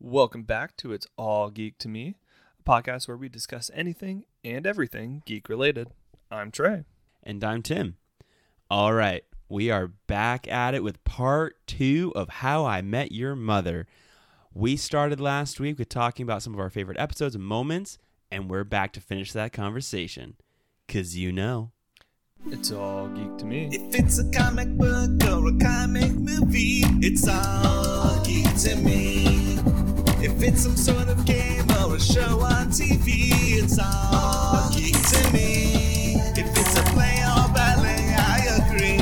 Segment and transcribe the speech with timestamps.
[0.00, 2.14] Welcome back to It's All Geek to Me,
[2.60, 5.88] a podcast where we discuss anything and everything geek related.
[6.30, 6.84] I'm Trey.
[7.24, 7.96] And I'm Tim.
[8.70, 13.34] All right, we are back at it with part two of How I Met Your
[13.34, 13.88] Mother.
[14.54, 17.98] We started last week with talking about some of our favorite episodes and moments,
[18.30, 20.36] and we're back to finish that conversation.
[20.86, 21.72] Because you know.
[22.46, 23.68] It's all geek to me.
[23.72, 29.37] If it's a comic book or a comic movie, it's all geek to me.
[30.20, 33.30] If it's some sort of game or a show on TV,
[33.62, 36.16] it's all to me.
[36.34, 38.98] If it's a play or ballet, I agree.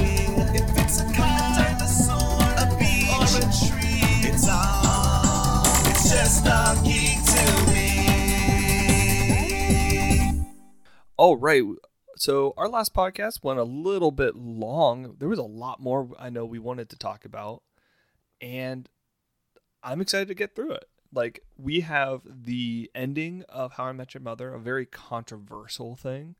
[0.54, 6.74] If it's a car, dinosaur, a bee, or a tree, it's all, it's just all
[6.76, 7.96] to me.
[11.16, 11.64] All right.
[12.16, 15.16] So, our last podcast went a little bit long.
[15.18, 17.62] There was a lot more I know we wanted to talk about,
[18.42, 18.87] and
[19.82, 20.84] I'm excited to get through it.
[21.16, 26.34] Like, we have the ending of How I Met Your Mother, a very controversial thing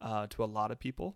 [0.00, 1.14] uh, to a lot of people.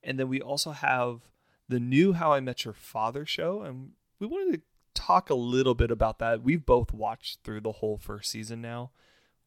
[0.00, 1.22] And then we also have
[1.68, 4.62] the new How I Met Your Father show, and we wanted to
[4.94, 6.40] talk a little bit about that.
[6.40, 8.92] We've both watched through the whole first season now.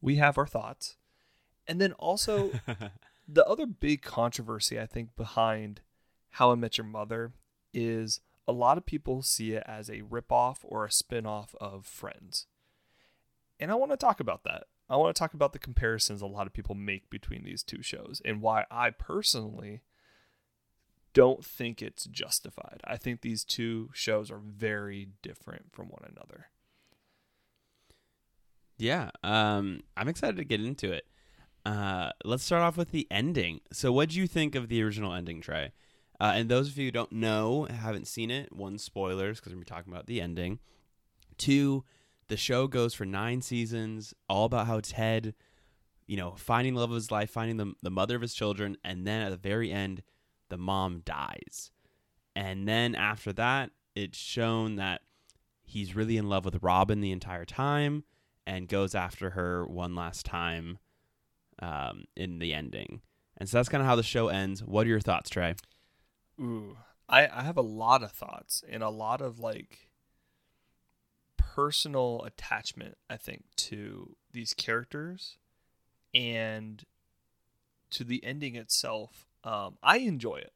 [0.01, 0.97] We have our thoughts.
[1.65, 2.51] And then also,
[3.29, 5.79] the other big controversy I think behind
[6.31, 7.31] How I Met Your Mother
[7.73, 12.45] is a lot of people see it as a ripoff or a spin-off of Friends.
[13.59, 14.65] And I want to talk about that.
[14.89, 17.81] I want to talk about the comparisons a lot of people make between these two
[17.81, 19.81] shows and why I personally
[21.13, 22.81] don't think it's justified.
[22.83, 26.47] I think these two shows are very different from one another.
[28.77, 31.05] Yeah, um, I'm excited to get into it.
[31.65, 33.61] Uh, let's start off with the ending.
[33.71, 35.71] So, what do you think of the original ending, Trey?
[36.19, 39.57] Uh, and those of you who don't know, haven't seen it, one, spoilers, because we're
[39.57, 40.59] going to be talking about the ending.
[41.37, 41.83] Two,
[42.27, 45.33] the show goes for nine seasons, all about how Ted,
[46.07, 49.05] you know, finding love of his life, finding the, the mother of his children, and
[49.05, 50.03] then at the very end,
[50.49, 51.71] the mom dies.
[52.35, 55.01] And then after that, it's shown that
[55.63, 58.03] he's really in love with Robin the entire time
[58.45, 60.77] and goes after her one last time
[61.59, 63.01] um, in the ending.
[63.37, 64.63] And so that's kind of how the show ends.
[64.63, 65.55] What are your thoughts, Trey?
[66.39, 66.77] Ooh,
[67.07, 69.89] I, I have a lot of thoughts and a lot of like
[71.55, 75.37] personal attachment, I think, to these characters
[76.11, 76.83] and
[77.91, 79.27] to the ending itself.
[79.43, 80.53] Um, I enjoy it.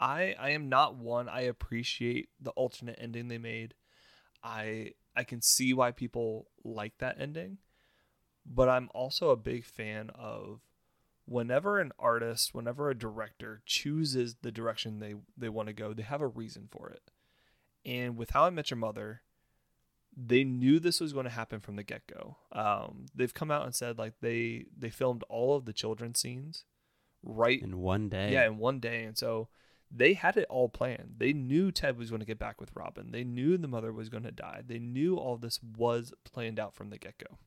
[0.00, 1.28] I I am not one.
[1.28, 3.74] I appreciate the alternate ending they made.
[4.42, 7.58] I I can see why people like that ending,
[8.44, 10.62] but I'm also a big fan of
[11.26, 16.02] whenever an artist, whenever a director chooses the direction they they want to go, they
[16.02, 17.12] have a reason for it.
[17.86, 19.20] And with How I Met Your Mother,
[20.16, 22.36] they knew this was going to happen from the get go.
[22.52, 26.64] Um, they've come out and said like they they filmed all of the children's scenes
[27.22, 28.32] right In one day.
[28.32, 29.02] yeah, in one day.
[29.04, 29.48] And so
[29.90, 31.14] they had it all planned.
[31.18, 33.10] They knew Ted was going to get back with Robin.
[33.12, 34.62] They knew the mother was going to die.
[34.66, 37.38] They knew all this was planned out from the get go.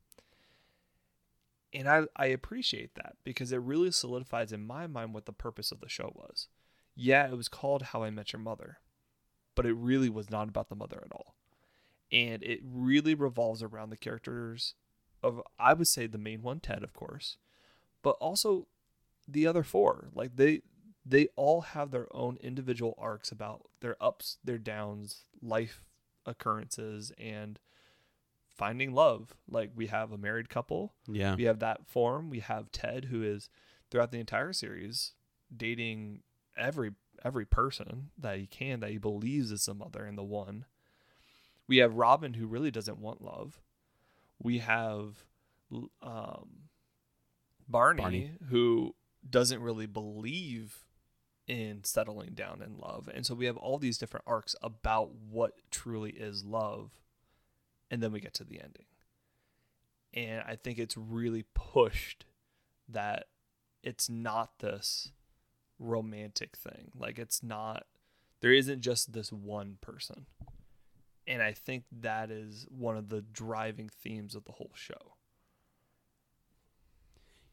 [1.74, 5.72] And I, I appreciate that because it really solidifies in my mind what the purpose
[5.72, 6.48] of the show was.
[6.96, 8.80] Yeah, it was called How I Met Your Mother,
[9.54, 11.36] but it really was not about the mother at all.
[12.12, 14.76] And it really revolves around the characters
[15.22, 17.38] of, I would say, the main one, Ted, of course,
[18.02, 18.68] but also
[19.28, 20.10] the other four.
[20.14, 20.62] Like they
[21.06, 25.84] they all have their own individual arcs about their ups, their downs, life
[26.26, 27.60] occurrences and
[28.56, 29.34] finding love.
[29.50, 31.36] Like we have a married couple, Yeah.
[31.36, 33.50] we have that form, we have Ted who is
[33.90, 35.14] throughout the entire series
[35.56, 36.24] dating
[36.58, 36.92] every
[37.24, 40.66] every person that he can that he believes is the mother and the one.
[41.68, 43.60] We have Robin who really doesn't want love.
[44.42, 45.26] We have
[46.02, 46.70] um
[47.68, 48.32] Barney, Barney.
[48.50, 48.96] who
[49.30, 50.86] doesn't really believe
[51.48, 53.10] in settling down in love.
[53.14, 56.92] And so we have all these different arcs about what truly is love.
[57.90, 58.86] And then we get to the ending.
[60.14, 62.26] And I think it's really pushed
[62.90, 63.28] that
[63.84, 65.12] it's not this
[65.80, 66.92] romantic thing.
[66.98, 67.86] Like it's not
[68.42, 70.26] there isn't just this one person.
[71.28, 75.16] And I think that is one of the driving themes of the whole show.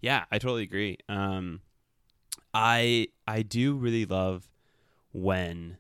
[0.01, 0.99] Yeah, I totally agree.
[1.09, 1.61] Um,
[2.53, 4.49] I I do really love
[5.13, 5.79] when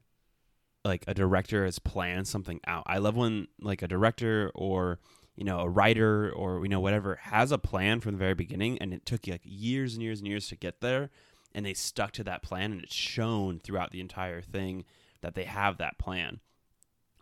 [0.84, 2.84] like a director has planned something out.
[2.86, 4.98] I love when like a director or
[5.36, 8.78] you know a writer or you know whatever has a plan from the very beginning,
[8.78, 11.10] and it took like years and years and years to get there,
[11.54, 14.84] and they stuck to that plan, and it's shown throughout the entire thing
[15.20, 16.40] that they have that plan.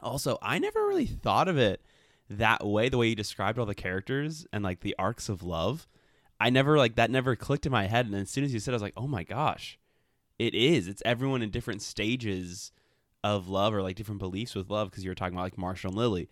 [0.03, 1.83] Also, I never really thought of it
[2.29, 5.87] that way, the way you described all the characters and like the arcs of love,
[6.41, 8.07] I never like that never clicked in my head.
[8.07, 9.79] And as soon as you said, I was like, oh my gosh,
[10.39, 10.89] it is.
[10.89, 12.73] It's everyone in different stages
[13.23, 15.91] of love or like different beliefs with love because you were talking about like Marshall
[15.91, 16.29] and Lily,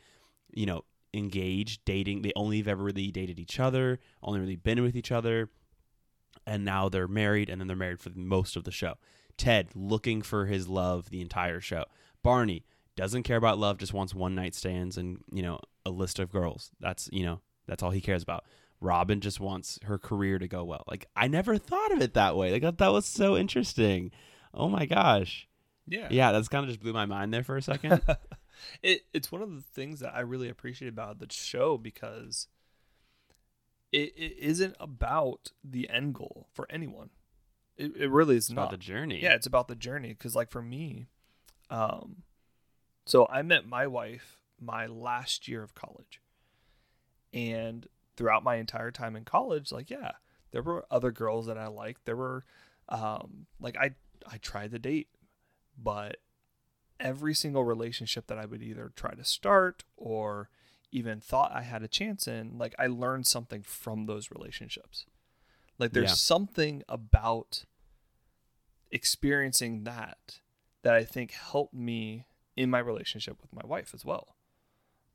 [0.52, 0.84] you know,
[1.14, 2.22] engaged, dating.
[2.22, 5.50] They only have ever really dated each other, only really been with each other,
[6.46, 8.94] and now they're married, and then they're married for most of the show.
[9.36, 11.84] Ted looking for his love the entire show.
[12.22, 12.64] Barney
[13.00, 16.30] doesn't care about love, just wants one night stands and you know a list of
[16.30, 16.70] girls.
[16.80, 18.44] That's you know that's all he cares about.
[18.80, 20.84] Robin just wants her career to go well.
[20.86, 22.52] Like I never thought of it that way.
[22.52, 24.10] Like that was so interesting.
[24.54, 25.48] Oh my gosh.
[25.86, 26.08] Yeah.
[26.10, 28.02] Yeah, that's kind of just blew my mind there for a second.
[28.82, 32.48] it it's one of the things that I really appreciate about the show because
[33.92, 37.10] it, it isn't about the end goal for anyone.
[37.76, 39.20] It, it really is It's not about the journey.
[39.22, 40.08] Yeah, it's about the journey.
[40.08, 41.06] Because like for me,
[41.70, 42.22] um,
[43.10, 46.20] so I met my wife my last year of college,
[47.32, 47.86] and
[48.16, 50.12] throughout my entire time in college, like yeah,
[50.52, 52.04] there were other girls that I liked.
[52.04, 52.44] There were,
[52.88, 53.92] um, like I
[54.30, 55.08] I tried to date,
[55.76, 56.18] but
[56.98, 60.50] every single relationship that I would either try to start or
[60.92, 65.06] even thought I had a chance in, like I learned something from those relationships.
[65.78, 66.14] Like there's Yeah.
[66.14, 67.64] something about
[68.90, 70.40] experiencing that
[70.82, 72.26] that I think helped me
[72.60, 74.36] in my relationship with my wife as well.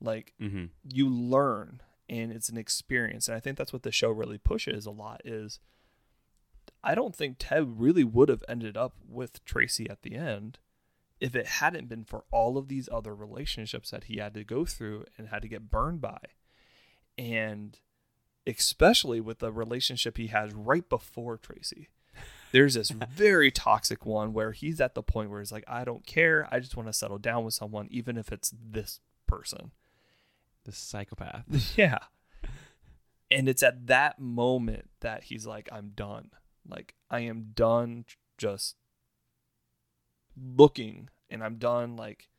[0.01, 0.65] Like Mm-hmm.
[0.83, 4.85] you learn and it's an experience and i think that's what the show really pushes
[4.85, 5.59] a lot is
[6.83, 10.59] i don't think ted really would have ended up with tracy at the end
[11.19, 14.65] if it hadn't been for all of these other relationships that he had to go
[14.65, 16.19] through and had to get burned by
[17.17, 17.79] and
[18.45, 21.89] especially with the relationship he has right before tracy
[22.55, 26.05] there's this very toxic one where he's at the point where he's like i don't
[26.05, 29.71] care i just want to settle down with someone even if it's this person
[30.65, 31.45] The psychopath.
[31.77, 31.99] yeah.
[33.31, 36.31] And it's at that moment that he's like, I'm done.
[36.67, 38.05] Like, I am done
[38.37, 38.75] just
[40.37, 42.29] looking and I'm done like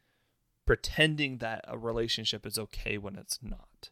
[0.66, 3.90] pretending that a relationship is okay when it's not.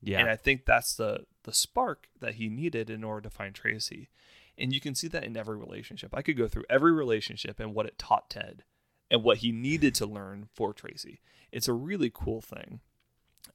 [0.00, 0.20] Yeah.
[0.20, 4.08] And I think that's the the spark that he needed in order to find Tracy.
[4.58, 6.14] And you can see that in every relationship.
[6.14, 8.64] I could go through every relationship and what it taught Ted
[9.10, 11.20] and what he needed to learn for Tracy.
[11.50, 12.80] It's a really cool thing.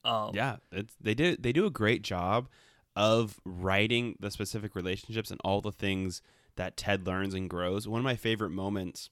[0.03, 2.47] Um, yeah, it's, they do they do a great job
[2.95, 6.21] of writing the specific relationships and all the things
[6.55, 7.87] that Ted learns and grows.
[7.87, 9.09] One of my favorite moments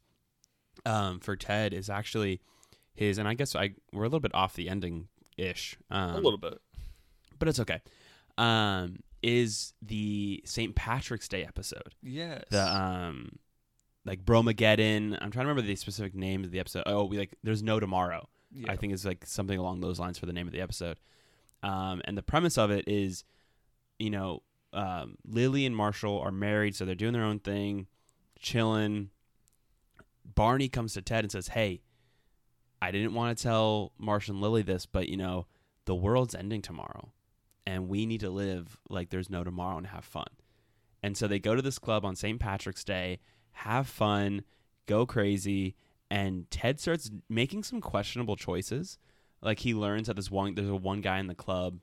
[0.85, 2.41] um, for Ted is actually
[2.93, 5.07] his, and I guess I we're a little bit off the ending
[5.37, 6.59] ish, um, a little bit.
[7.37, 7.81] but it's okay.
[8.37, 10.75] Um, is the St.
[10.75, 11.95] Patrick's Day episode?
[12.03, 12.43] Yes.
[12.51, 13.39] the um
[14.05, 15.13] like Bromageddon.
[15.19, 16.83] I'm trying to remember the specific names of the episode.
[16.85, 18.29] Oh, we like there's no tomorrow.
[18.51, 18.71] Yeah.
[18.71, 20.97] I think it's like something along those lines for the name of the episode.
[21.63, 23.23] Um, and the premise of it is,
[23.97, 27.87] you know, um, Lily and Marshall are married, so they're doing their own thing,
[28.39, 29.09] chilling.
[30.23, 31.81] Barney comes to Ted and says, "Hey,
[32.81, 35.47] I didn't want to tell Marshall and Lily this, but you know,
[35.85, 37.09] the world's ending tomorrow,
[37.65, 40.27] and we need to live like there's no tomorrow and have fun."
[41.03, 42.39] And so they go to this club on St.
[42.39, 43.19] Patrick's Day,
[43.51, 44.43] have fun,
[44.87, 45.75] go crazy,
[46.09, 48.97] and Ted starts making some questionable choices.
[49.41, 51.79] Like he learns that this one there's a one guy in the club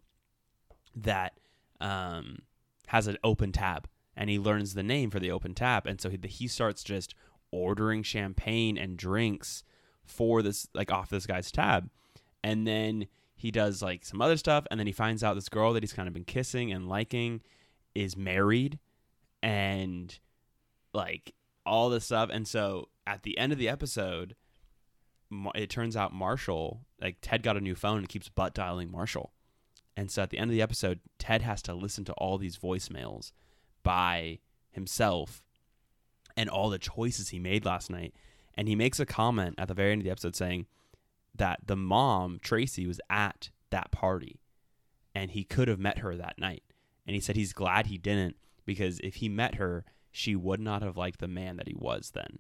[0.95, 1.39] that
[1.81, 2.39] um,
[2.89, 6.11] has an open tab, and he learns the name for the open tab, and so
[6.11, 7.15] he, he starts just
[7.51, 9.63] ordering champagne and drinks
[10.05, 11.91] for this like off this guy's tab,
[12.43, 13.07] and then
[13.43, 15.93] he does like some other stuff, and then he finds out this girl that he's
[15.93, 17.41] kind of been kissing and liking
[17.93, 18.79] is married,
[19.43, 20.19] and
[20.95, 21.35] like
[21.67, 24.37] all this stuff, and so at the end of the episode,
[25.55, 29.33] it turns out Marshall, like Ted got a new phone and keeps butt dialing Marshall.
[29.97, 32.57] And so at the end of the episode, Ted has to listen to all these
[32.57, 33.33] voicemails
[33.83, 34.39] by
[34.71, 35.43] himself
[36.37, 38.15] and all the choices he made last night.
[38.55, 40.67] And he makes a comment at the very end of the episode saying
[41.35, 44.41] that the mom, Tracy, was at that party
[45.15, 46.63] and he could have met her that night.
[47.07, 50.83] And he said he's glad he didn't because if he met her, she would not
[50.83, 52.39] have liked the man that he was then.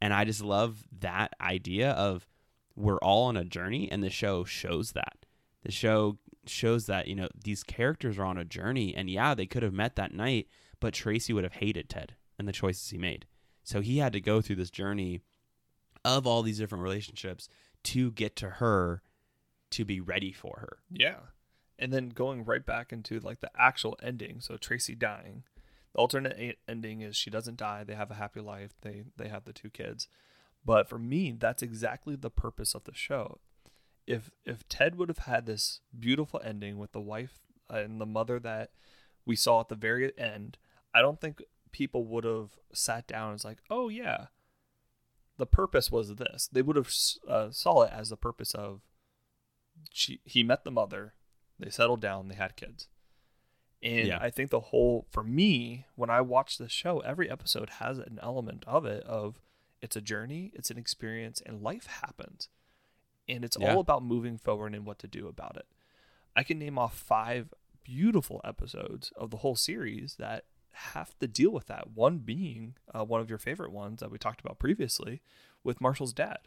[0.00, 2.26] And I just love that idea of
[2.74, 5.24] we're all on a journey and the show shows that.
[5.62, 9.46] The show shows that, you know, these characters are on a journey and yeah, they
[9.46, 10.48] could have met that night,
[10.80, 13.26] but Tracy would have hated Ted and the choices he made.
[13.62, 15.20] So he had to go through this journey
[16.04, 17.48] of all these different relationships
[17.84, 19.02] to get to her
[19.70, 20.78] to be ready for her.
[20.90, 21.16] Yeah.
[21.78, 24.40] And then going right back into like the actual ending.
[24.40, 25.44] So Tracy dying.
[25.94, 27.84] The alternate ending is she doesn't die.
[27.84, 28.72] They have a happy life.
[28.82, 30.08] They they have the two kids.
[30.64, 33.40] But for me, that's exactly the purpose of the show.
[34.06, 38.38] if if Ted would have had this beautiful ending with the wife and the mother
[38.40, 38.70] that
[39.24, 40.58] we saw at the very end,
[40.94, 44.26] I don't think people would have sat down and was like, "Oh yeah,
[45.42, 46.90] the purpose was this." They would have
[47.28, 48.80] uh, saw it as the purpose of
[49.90, 51.14] she he met the mother,
[51.58, 52.88] they settled down, they had kids.
[53.82, 54.18] And Yeah.
[54.20, 58.18] I think the whole for me, when I watch this show, every episode has an
[58.22, 59.40] element of it of
[59.80, 62.48] it's a journey, it's an experience, and life happens.
[63.28, 63.74] And it's Yeah.
[63.74, 65.66] all about moving forward and what to do about it.
[66.36, 71.50] I can name off five beautiful episodes of the whole series that have to deal
[71.50, 71.90] with that.
[71.92, 75.22] One being uh, one of your favorite ones that we talked about previously
[75.64, 76.38] with Marshall's dad.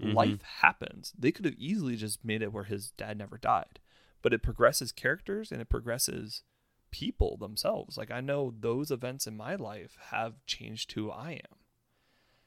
[0.00, 0.14] Mhm.
[0.14, 1.12] Life happens.
[1.18, 3.78] They could have easily just made it where his dad never died,
[4.22, 6.42] but it progresses characters and it progresses
[6.90, 7.96] people themselves.
[7.96, 11.58] Like I know those events in my life have changed who I am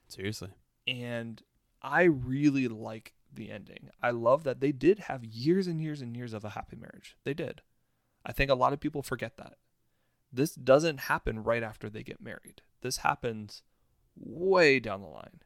[0.08, 0.50] Seriously.
[0.88, 1.42] and
[1.82, 3.90] I really like the ending.
[4.02, 7.16] I love that they did have years and years and years of a happy marriage.
[7.24, 7.62] They did.
[8.26, 9.58] I think a lot of people forget that.
[10.36, 12.62] This doesn't happen right after they get married.
[12.82, 13.64] This happens
[14.18, 15.40] way down the line.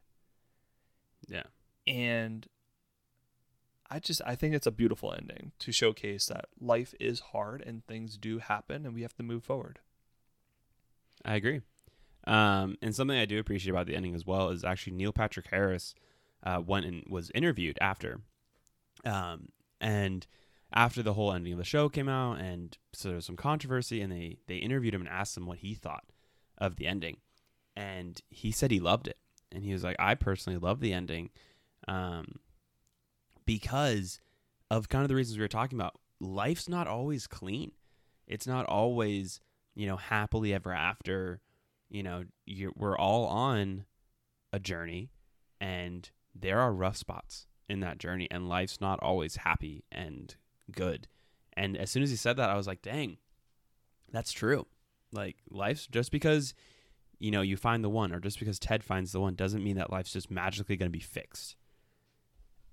[1.28, 1.44] Yeah.
[1.86, 2.46] And
[3.88, 7.86] I just I think it's a beautiful ending to showcase that life is hard and
[7.86, 9.78] things do happen and we have to move forward.
[11.24, 11.60] I agree.
[12.26, 15.46] Um, and something I do appreciate about the ending as well is actually Neil Patrick
[15.50, 15.94] Harris
[16.42, 18.20] uh, went and was interviewed after.
[19.04, 20.26] Um, and
[20.72, 24.00] after the whole ending of the show came out, and so there was some controversy,
[24.00, 26.04] and they, they interviewed him and asked him what he thought
[26.58, 27.18] of the ending.
[27.76, 29.16] And he said he loved it.
[29.52, 31.30] And he was like, I personally love the ending
[31.88, 32.38] um,
[33.46, 34.20] because
[34.70, 35.98] of kind of the reasons we were talking about.
[36.20, 37.72] Life's not always clean,
[38.26, 39.40] it's not always,
[39.74, 41.40] you know, happily ever after
[41.90, 43.84] you know you we're all on
[44.52, 45.10] a journey
[45.60, 50.36] and there are rough spots in that journey and life's not always happy and
[50.70, 51.06] good
[51.54, 53.16] and as soon as he said that i was like dang
[54.12, 54.66] that's true
[55.12, 56.54] like life's just because
[57.18, 59.76] you know you find the one or just because ted finds the one doesn't mean
[59.76, 61.56] that life's just magically going to be fixed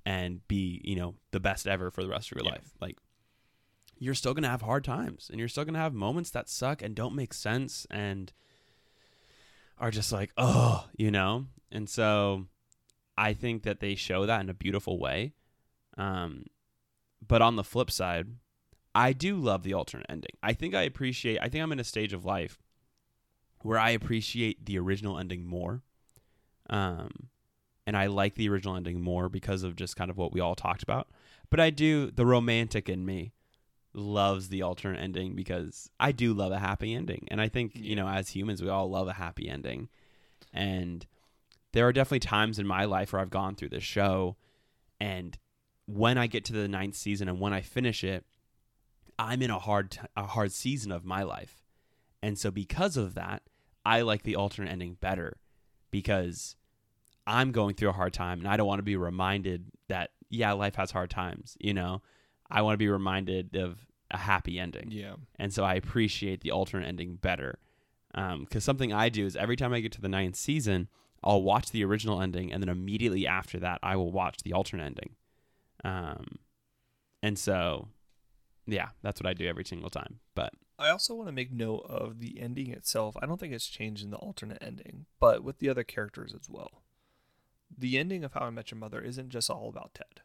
[0.06, 2.51] and be you know the best ever for the rest of your Yeah.
[2.51, 2.98] life like
[4.00, 6.48] you're still going to have hard times and you're still going to have moments that
[6.48, 8.32] suck and don't make sense and
[9.80, 11.46] are just like, oh, you know?
[11.72, 12.46] And so
[13.18, 15.34] I think that they show that in a beautiful way.
[15.98, 16.46] Um,
[17.25, 18.27] but on the flip side,
[18.93, 20.31] I do love the alternate ending.
[20.41, 22.59] I think I appreciate, I think I'm in a stage of life
[23.62, 25.81] where I appreciate the original ending more.
[26.69, 27.29] Um,
[27.86, 30.55] and I like the original ending more because of just kind of what we all
[30.55, 31.07] talked about.
[31.50, 33.33] But I do, the romantic in me
[33.93, 37.27] loves the alternate ending because I do love a happy ending.
[37.29, 39.89] And I think, you know, as humans, we all love a happy ending.
[40.53, 41.05] And
[41.74, 44.36] there are definitely times in my life where I've gone through this show
[45.00, 45.38] and
[45.88, 48.25] when I get to the ninth season and when I finish it,
[49.17, 51.63] I'm in a hard t- a hard season of my life.
[52.22, 53.41] And so because of that,
[53.86, 55.38] I like the alternate ending better
[55.89, 56.56] because
[57.25, 60.51] I'm going through a hard time and I don't want to be reminded that yeah,
[60.51, 62.01] life has hard times, you know.
[62.50, 64.91] I want to be reminded of a happy ending.
[64.91, 65.15] Yeah.
[65.38, 67.60] And so I appreciate the alternate ending better.
[68.15, 70.88] Um, because something I do is every time I get to the ninth season,
[71.24, 74.86] I'll watch the original ending, and then immediately after that, I will watch the alternate
[74.86, 75.15] ending.
[75.84, 76.39] Um,
[77.22, 77.89] and so,
[78.65, 80.19] yeah, that's what I do every single time.
[80.36, 83.15] But I also want to make note of the ending itself.
[83.22, 86.50] I don't think it's changed in the alternate ending, but with the other characters as
[86.50, 86.84] well.
[87.75, 90.22] The ending of How I Met Your Mother isn't just all about Ted.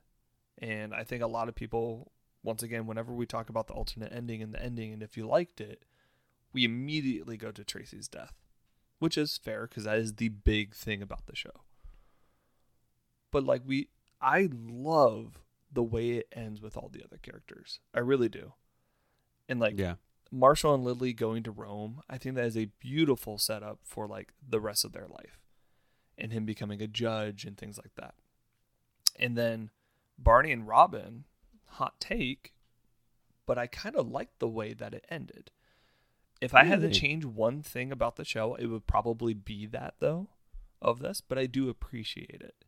[0.58, 4.12] And I think a lot of people, once again, whenever we talk about the alternate
[4.12, 5.84] ending and the ending, and if you liked it,
[6.52, 8.34] we immediately go to Tracy's death,
[8.98, 11.62] which is fair because that is the big thing about the show.
[13.32, 13.88] But like we,
[14.22, 15.40] I love
[15.72, 17.80] the way it ends with all the other characters.
[17.94, 18.52] I really do.
[19.48, 19.94] And like yeah,
[20.30, 24.32] Marshall and Lily going to Rome, I think that is a beautiful setup for like
[24.46, 25.40] the rest of their life
[26.16, 28.14] and him becoming a judge and things like that.
[29.18, 29.70] And then
[30.18, 31.24] Barney and Robin,
[31.66, 32.54] hot take,
[33.46, 35.50] but I kind of like the way that it ended.
[36.40, 39.94] If I had to change one thing about the show, it would probably be that
[40.00, 40.28] though
[40.80, 42.64] of this, but I do appreciate it.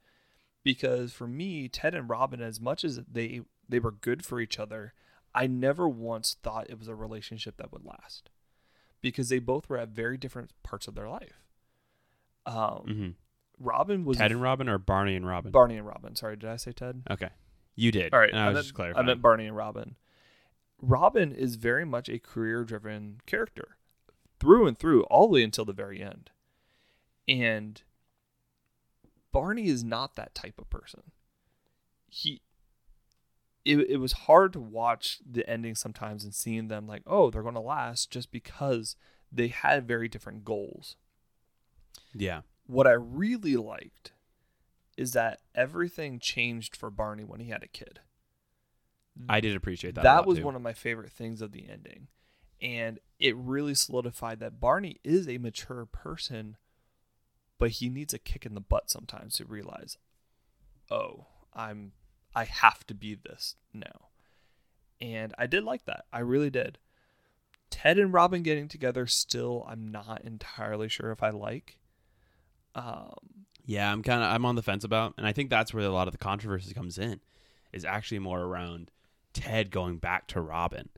[0.65, 4.59] Because for me, Ted and Robin as much as they they were good for each
[4.59, 4.95] other,
[5.35, 8.31] I never once thought it was a relationship that would last.
[9.01, 11.43] Because they both were at very different parts of their life.
[12.47, 13.09] Um, hmm
[13.59, 15.53] Robin was Ted and Robin or Barney and Robin?
[15.53, 16.17] Barney and Robin.
[16.17, 17.03] Sorry, did I say Ted?
[17.11, 17.31] okay,
[17.77, 18.13] you did.
[18.13, 19.95] All right, and I, I, was meant, just I meant Barney and Robin.
[20.83, 23.77] Robin is very much a career-driven character,
[24.41, 26.31] through and through, all the way until the very end.
[27.29, 27.81] And
[29.35, 31.03] Barney is not that type of person.
[32.09, 32.41] He
[33.65, 37.43] it, it was hard to watch the ending sometimes and seeing them like, oh, they're
[37.43, 38.97] going to last just because
[39.33, 40.97] they had very different goals.
[42.15, 42.43] Yeah.
[42.67, 44.13] What I really liked
[44.97, 48.01] is that everything changed for Barney when he had a kid.
[49.29, 50.03] I did appreciate that.
[50.03, 50.45] a That, was too.
[50.45, 52.09] one of my favorite things of the ending.
[52.61, 56.57] And it really solidified that Barney is a mature person,
[57.59, 59.99] but he needs a kick in the butt sometimes to realize,
[60.91, 61.93] oh, I'm
[62.35, 64.09] I have to be this now.
[65.01, 66.05] And I did like that.
[66.13, 66.79] I really did.
[67.71, 71.79] Ted and Robin getting together still I'm not entirely sure if I like.
[72.75, 75.85] Um Yeah, I'm kind of I'm on the fence about, and I think that's where
[75.85, 77.21] a lot of the controversy comes in,
[77.73, 78.91] is actually more around
[79.33, 80.89] Ted going back to Robin,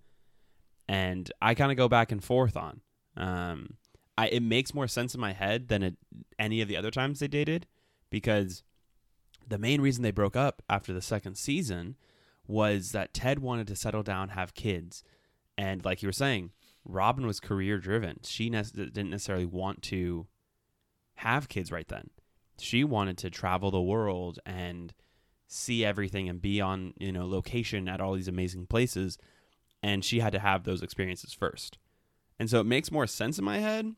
[0.88, 2.80] and I kind of go back and forth on.
[3.16, 3.74] Um,
[4.18, 5.96] I it makes more sense in my head than it,
[6.38, 7.66] any of the other times they dated,
[8.10, 8.62] because
[9.46, 11.96] the main reason they broke up after the second season
[12.46, 15.02] was that Ted wanted to settle down, have kids,
[15.58, 16.50] and like you were saying,
[16.84, 18.20] Robin was career driven.
[18.22, 20.26] She ne- didn't necessarily want to
[21.16, 22.10] have kids right then.
[22.58, 24.94] She wanted to travel the world and
[25.48, 29.18] see everything and be on you know location at all these amazing places.
[29.82, 31.78] And she had to have those experiences first.
[32.38, 33.94] And so it makes more sense in my head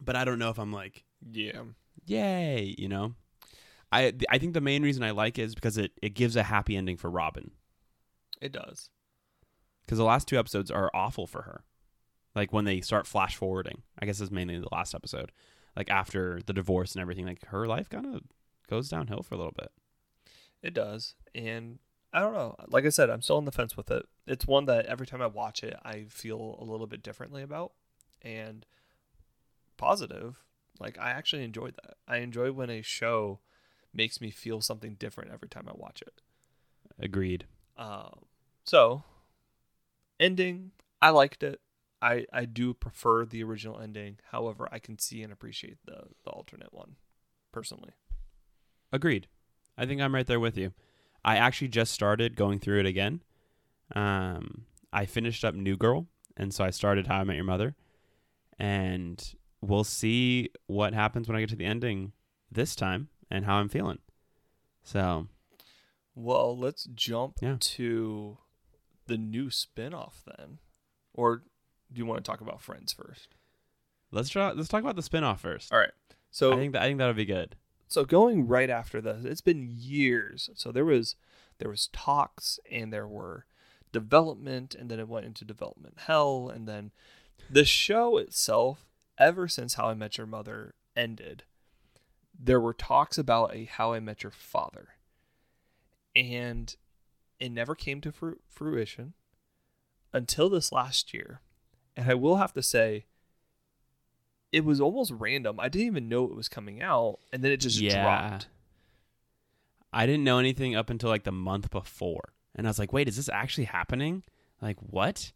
[0.00, 1.62] but i don't know if i'm like yeah.
[2.06, 3.14] yay you know
[3.92, 6.42] i i think the main reason i like it is because it, it gives a
[6.42, 7.50] happy ending for robin
[8.40, 8.90] It does.
[9.84, 11.64] because the last two episodes are awful for her
[12.34, 15.32] like when they start flash forwarding i guess it's mainly the last episode
[15.76, 18.22] like after the divorce and everything like her life kind of
[18.68, 19.70] goes downhill for a little bit
[20.62, 21.14] It does.
[21.34, 21.78] And
[22.12, 22.54] I don't know.
[22.68, 24.06] Like I said, I'm still on the fence with it.
[24.26, 27.72] It's one that every time I watch it, I feel a little bit differently about.
[28.22, 28.64] And
[29.76, 30.42] positive.
[30.80, 31.94] Like I actually enjoyed that.
[32.06, 33.40] I enjoy when a show
[33.92, 36.20] makes me feel something different every time I watch it.
[36.98, 38.24] agreed Um,
[38.64, 39.04] so
[40.18, 41.60] ending, I liked it.
[42.02, 44.18] I, I do prefer the original ending.
[44.30, 46.96] However, I can see and appreciate the, the alternate one
[47.50, 47.92] personally.
[48.92, 49.26] Agreed.
[49.78, 50.72] I think I'm right there with you.
[51.24, 53.22] I actually just started going through it again.
[53.94, 56.06] Um, I finished up New Girl,
[56.36, 57.74] and so I started How I Met Your Mother,
[58.58, 59.34] and
[59.66, 62.12] we'll see what happens when I get to the ending
[62.50, 63.98] this time and how I'm feeling.
[64.82, 65.28] So
[66.14, 67.56] Well, let's jump Yeah.
[67.58, 68.38] to
[69.06, 70.58] the new spin-off then.
[71.12, 71.38] Or
[71.92, 73.34] do you want to talk about Friends first?
[74.10, 74.52] let's try.
[74.52, 75.72] Let's talk about the spinoff first.
[75.72, 75.90] All right.
[76.30, 77.56] So I think that I think that'll be good.
[77.88, 80.50] so going right after this, it's been years.
[80.54, 81.16] So there was
[81.58, 83.44] there was talks and there were
[83.92, 86.90] development and then it went into development hell and then
[87.48, 88.86] the show itself
[89.18, 91.44] ever since How I Met Your Mother ended,
[92.38, 94.88] there were talks about a How I Met Your Father.
[96.16, 96.74] And
[97.40, 99.14] it never came to fru- fruition
[100.12, 101.40] until this last year.
[101.96, 103.06] And I will have to say,
[104.52, 105.58] it was almost random.
[105.58, 108.02] I didn't even know it was coming out, and then it just Yeah.
[108.02, 108.48] dropped.
[109.92, 112.32] I didn't know anything up until like the month before.
[112.54, 114.22] And I was like, wait, is this actually happening?
[114.60, 115.32] Like, what?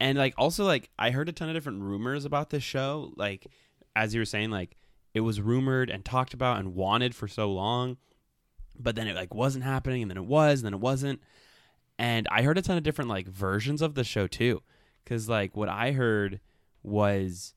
[0.00, 3.12] And like, also, like, I heard a ton of different rumors about this show.
[3.16, 3.46] Like,
[3.94, 4.76] as you were saying, like,
[5.12, 7.96] it was rumored and talked about and wanted for so long,
[8.78, 11.20] but then it like wasn't happening, and then it was, and then it wasn't.
[11.98, 14.62] And I heard a ton of different like versions of the show too.
[15.06, 16.40] Cause like what I heard
[16.82, 17.54] was,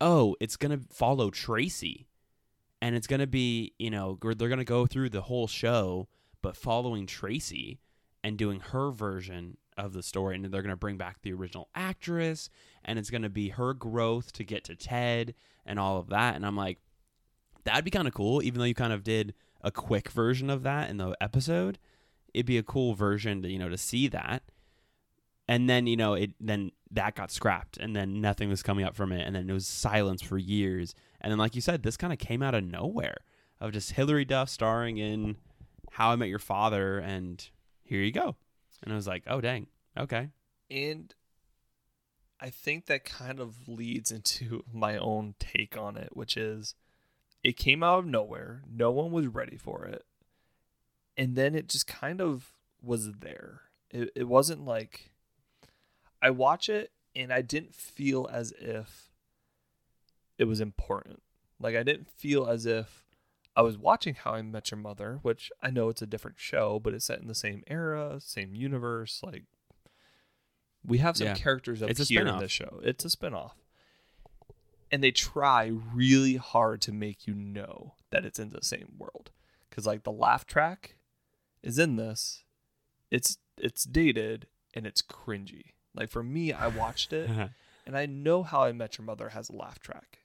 [0.00, 2.06] oh, it's gonna follow Tracy
[2.80, 6.08] and it's gonna be you know they're gonna go through the whole show
[6.42, 7.80] but following tracy
[8.24, 12.50] and doing her version of the story and they're gonna bring back the original actress
[12.84, 15.34] and it's gonna be her growth to get to ted
[15.66, 16.78] and all of that and i'm like
[17.64, 20.62] that'd be kind of cool even though you kind of did a quick version of
[20.62, 21.78] that in the episode
[22.34, 24.42] it'd be a cool version to you know to see that.
[25.48, 28.96] And then you know it then that got scrapped and then nothing was coming up
[28.96, 30.94] from it and then it was silence for years.
[31.20, 33.18] And then like you said this kind of came out of nowhere
[33.60, 35.36] of just hilary duff starring in
[35.92, 37.50] how i met your father and
[37.82, 38.34] here you go
[38.82, 39.66] and i was like oh dang
[39.98, 40.28] okay
[40.70, 41.14] And
[42.42, 46.74] I think that kind of leads into my own take on it, which is
[47.42, 48.62] it came out of nowhere.
[48.70, 50.04] No one was ready for it.
[51.16, 53.62] And then it just kind of was there.
[53.90, 55.10] It, it wasn't like
[56.22, 59.10] I watch it and I didn't feel as if
[60.38, 61.22] it was important.
[61.58, 63.04] Like I didn't feel as if
[63.56, 66.78] I was watching How I Met Your Mother, which I know it's a different show,
[66.78, 69.20] but it's set in the same era, same universe.
[69.24, 69.44] Like
[70.84, 71.34] we have some Yeah.
[71.34, 72.80] characters up It's here in this show.
[72.82, 73.52] It's a spinoff.
[74.92, 79.30] And they try really hard to make you know that it's in the same world.
[79.70, 80.96] Cause like the laugh track
[81.62, 82.44] is in this.
[83.10, 85.74] It's it's dated and it's cringy.
[85.94, 87.28] Like for me, I watched it
[87.86, 90.20] and I know how I Met Your Mother has a laugh track,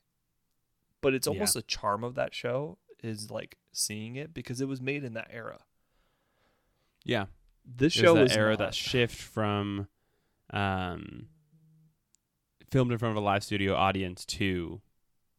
[1.02, 1.34] but it's Yeah.
[1.34, 5.14] almost the charm of that show is like seeing it because it was made in
[5.14, 5.60] that era.
[7.04, 7.26] yeah.
[7.68, 8.60] This show that was era not.
[8.60, 9.88] that shift from
[10.54, 11.28] um
[12.70, 14.82] filmed in front of a live studio audience to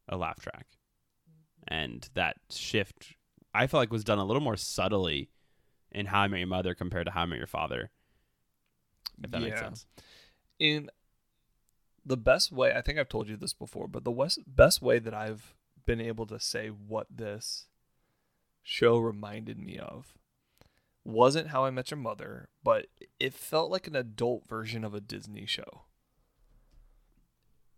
[0.09, 0.67] a laugh track.
[1.69, 3.15] And that shift
[3.55, 5.31] I felt like was done a little more subtly
[5.93, 7.91] in How I Met Your Mother compared to How I Met Your Father.
[9.23, 9.87] If that makes sense.
[10.59, 10.91] in
[12.05, 15.15] the best way i think i've told you this before but the best way that
[15.15, 15.55] i've
[15.87, 17.67] been able to say what this
[18.63, 20.15] show reminded me of
[21.05, 22.87] wasn't how i met your mother but
[23.21, 25.83] it felt like an adult version of a disney show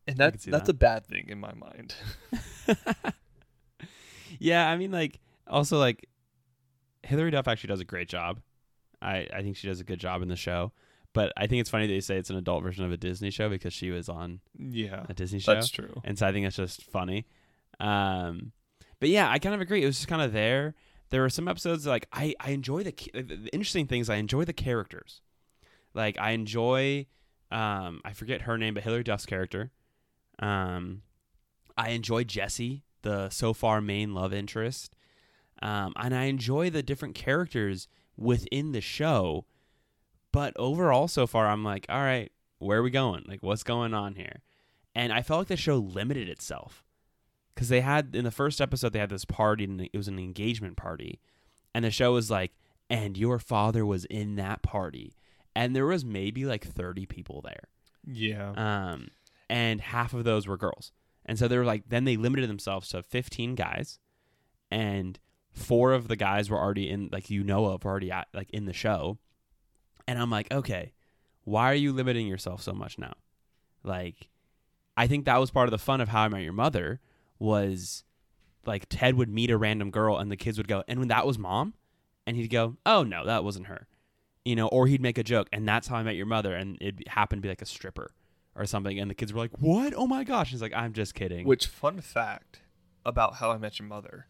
[0.06, 0.72] and I that, can that's that.
[0.72, 1.94] a bad thing in my mind
[4.38, 6.08] yeah, I mean like also like
[7.02, 8.40] Hilary Duff actually does a great job.
[9.00, 10.72] I, I think she does a good job in the show.
[11.14, 13.30] But I think it's funny that you say it's an adult version of a Disney
[13.30, 15.54] show because she was on yeah a Disney show.
[15.54, 17.26] that's true And so I think it's just funny.
[17.80, 18.52] Um,
[19.00, 19.82] but yeah, I kind of agree.
[19.82, 20.74] It was just kind of there.
[21.10, 24.10] There were some episodes like I I enjoy the, the interesting things.
[24.10, 25.22] I enjoy the characters.
[25.94, 27.06] Like I enjoy
[27.50, 29.70] um I forget her name, but Hilary Duff's character.
[30.38, 31.02] Um,
[31.76, 34.94] I enjoy Jesse, the so far main love interest.
[35.62, 39.46] Um, and I enjoy the different characters within the show.
[40.30, 43.24] But overall, so far, I'm like, all right, where are we going?
[43.26, 44.42] Like, what's going on here?
[44.94, 46.84] And I felt like the show limited itself
[47.58, 50.16] because they had in the first episode they had this party and it was an
[50.16, 51.18] engagement party,
[51.74, 52.52] and the show was like,
[52.88, 55.16] and your father was in that party,
[55.56, 57.64] and there was maybe like 30 people there
[58.06, 59.08] yeah um,
[59.50, 60.92] and half of those were girls.
[61.26, 63.98] And so they were like, then they limited themselves to 15 guys,
[64.70, 65.18] and
[65.50, 68.66] four of the guys were already in, like you know of, already at, like in
[68.66, 69.18] the show.
[70.06, 70.92] And I'm like, okay,
[71.42, 73.14] why are you limiting yourself so much now?
[73.82, 74.28] Like,
[74.96, 77.00] I think that was part of the fun of How I Met Your Mother
[77.38, 78.04] was
[78.66, 81.26] like Ted would meet a random girl and the kids would go, and when that
[81.26, 81.74] was mom,
[82.26, 83.86] and he'd go, oh no, that wasn't her,
[84.44, 86.76] you know, or he'd make a joke, and that's how I met your mother, and
[86.80, 88.12] it happened to be like a stripper
[88.54, 89.94] or something, and the kids were like, what?
[89.96, 90.50] Oh my gosh!
[90.50, 91.46] He's like, I'm just kidding.
[91.46, 92.60] Which fun fact
[93.06, 94.26] about How I Met Your Mother?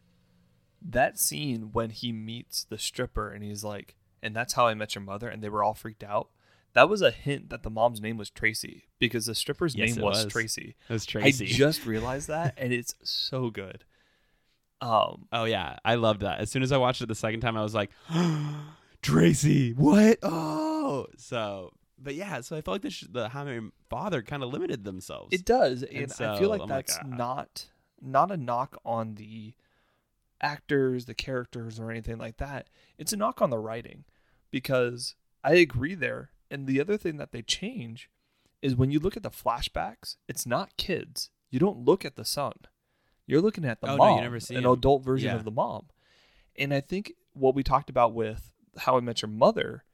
[0.80, 4.94] That scene when he meets the stripper and he's like, and that's how I met
[4.94, 6.28] your mother, and they were all freaked out.
[6.74, 10.04] That was a hint that the mom's name was Tracy because the stripper's Yes, name
[10.04, 10.32] was, was.
[10.32, 10.76] Tracy.
[10.88, 11.46] it was Tracy.
[11.46, 13.84] I just realized that, and it's so good.
[14.80, 16.40] Um, oh yeah, I loved that.
[16.40, 17.90] As soon as I watched it the second time, I was like,
[19.02, 20.18] Tracy, what?
[20.90, 21.74] Oh, so.
[21.98, 24.84] But yeah, so I felt like the, sh- the How I Father kind of limited
[24.84, 25.34] themselves.
[25.34, 27.06] It does, and, I so feel like I'm like, that's ah.
[27.06, 27.66] not
[28.00, 29.52] not a knock on the
[30.40, 32.68] actors, the characters, or anything like that.
[32.96, 34.04] It's a knock on the writing,
[34.50, 36.30] because I agree there.
[36.50, 38.10] And the other thing that they change
[38.62, 41.30] is when you look at the flashbacks, it's not kids.
[41.50, 42.52] You don't look at the son.
[43.26, 44.72] You're looking at the Oh, no, mom, you never see an him.
[44.72, 45.36] adult version Yeah.
[45.36, 45.88] of the mom.
[46.56, 49.84] And I think what we talked about with How I Met Your Mother,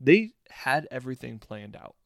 [0.00, 1.96] they had everything planned out.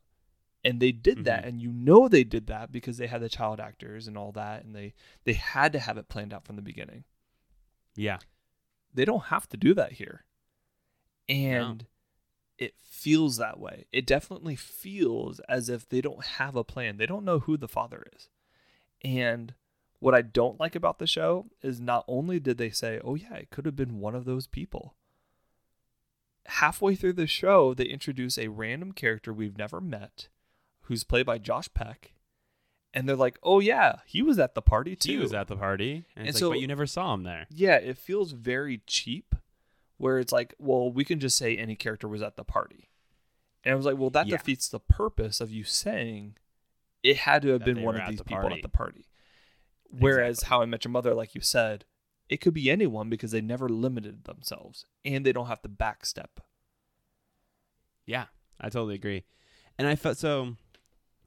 [0.64, 1.49] And they did that, Mhm.
[1.49, 4.64] and you know they did that because they had the child actors and all that,
[4.64, 7.05] and they they had to have it planned out from the beginning.
[7.94, 8.18] yeah,
[8.92, 10.25] They don't have to do that here.
[11.29, 11.87] And
[12.59, 13.87] it feels that way.
[13.92, 16.97] It definitely feels as if they don't have a plan.
[16.97, 18.29] They don't know who the father is.
[19.03, 19.55] And
[19.99, 23.35] what I don't like about the show is not only did they say, oh, yeah,
[23.35, 24.95] it could have been one of those people.
[26.47, 30.29] Halfway through the show, they introduce a random character we've never met
[30.83, 32.12] who's played by Josh Peck.
[32.95, 35.12] And they're like, oh, yeah, he was at the party too.
[35.12, 37.25] he was at the party, and, And it's so- like, but you never saw him
[37.25, 37.47] there.
[37.51, 39.35] Yeah, it feels very cheap
[39.99, 42.91] where it's like, well, we can just say any character was at the party.
[43.65, 44.37] And I was like, well, that Yeah.
[44.37, 46.37] defeats the purpose of you saying
[47.03, 48.57] it had to have That been one of these the people party.
[48.57, 49.07] at the party.
[49.91, 50.49] Whereas Exactly.
[50.57, 51.85] How I Met Your Mother, like you said,
[52.29, 56.39] it could be anyone because they never limited themselves and they don't have to backstep.
[58.05, 58.27] Yeah,
[58.61, 59.25] I totally agree.
[59.79, 60.57] And I felt so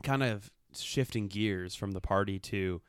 [0.04, 2.82] kind of shifting gears from the party to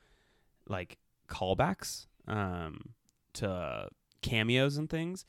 [0.69, 2.95] like callbacks um
[3.35, 3.89] to
[4.23, 5.25] cameos and things.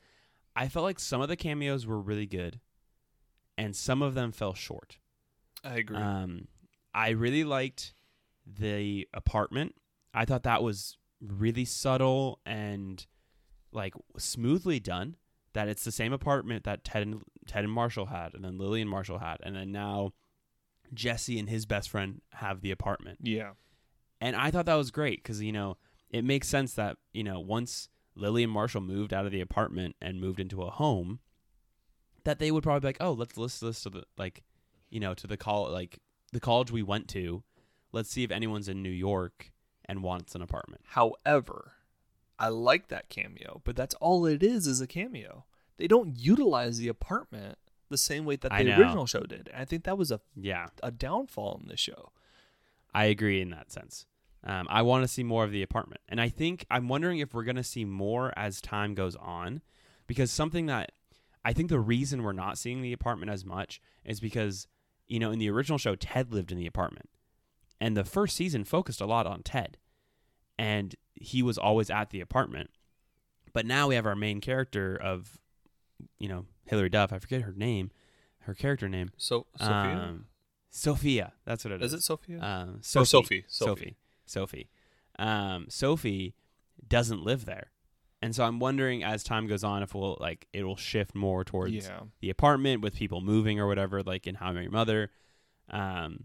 [0.54, 2.60] I felt like some of the cameos were really good
[3.56, 4.98] and some of them fell short.
[5.64, 5.96] I agree.
[5.96, 6.48] Um
[6.94, 7.94] I really liked
[8.46, 9.74] the apartment.
[10.12, 13.06] I thought that was really subtle and
[13.72, 15.16] like smoothly done.
[15.54, 18.80] That it's the same apartment that Ted and Ted and Marshall had, and then Lily
[18.80, 20.12] and Marshall had, and then now
[20.94, 23.18] Jesse and his best friend have the apartment.
[23.22, 23.50] yeah.
[24.20, 25.76] And I thought that was great because you know
[26.10, 29.96] it makes sense that you know once Lily and Marshall moved out of the apartment
[30.00, 31.20] and moved into a home,
[32.24, 34.42] that they would probably be like, oh, let's list this to the like,
[34.90, 35.98] you know, to the call like
[36.32, 37.42] the college we went to.
[37.92, 39.52] Let's see if anyone's in New York
[39.84, 40.82] and wants an apartment.
[40.88, 41.72] However,
[42.38, 45.44] I like that cameo, but that's all it is is a cameo.
[45.76, 49.48] They don't utilize the apartment the same way that the original show did.
[49.52, 52.12] And I think that was a Yeah, a downfall in this show.
[52.94, 54.06] I agree in that sense.
[54.44, 57.32] Um, I want to see more of the apartment, and I think I'm wondering if
[57.32, 59.62] we're going to see more as time goes on,
[60.08, 60.92] because something that
[61.44, 64.66] I think the reason we're not seeing the apartment as much is because
[65.06, 67.08] you know in the original show Ted lived in the apartment,
[67.80, 69.78] and the first season focused a lot on Ted,
[70.58, 72.70] and he was always at the apartment,
[73.52, 75.38] but now we have our main character of,
[76.18, 77.12] you know Hilary Duff.
[77.12, 77.92] I forget her name,
[78.40, 79.10] her character name.
[79.16, 79.74] So Sophia,
[80.08, 80.26] Um,
[80.70, 81.32] Sophia.
[81.44, 81.92] That's what it is.
[81.92, 82.40] is it Sophia?
[82.42, 83.04] Um, Sophie.
[83.06, 83.46] Sophie, Sophie.
[83.48, 83.96] Sophie.
[84.32, 84.70] Sophie.
[85.18, 86.34] Um, Sophie
[86.86, 87.70] doesn't live there,
[88.20, 91.44] and so I'm wondering as time goes on if we'll like it will shift more
[91.44, 94.72] towards yeah, the apartment with people moving or whatever, like in How I Met Your
[94.72, 95.10] Mother.
[95.70, 96.24] Um,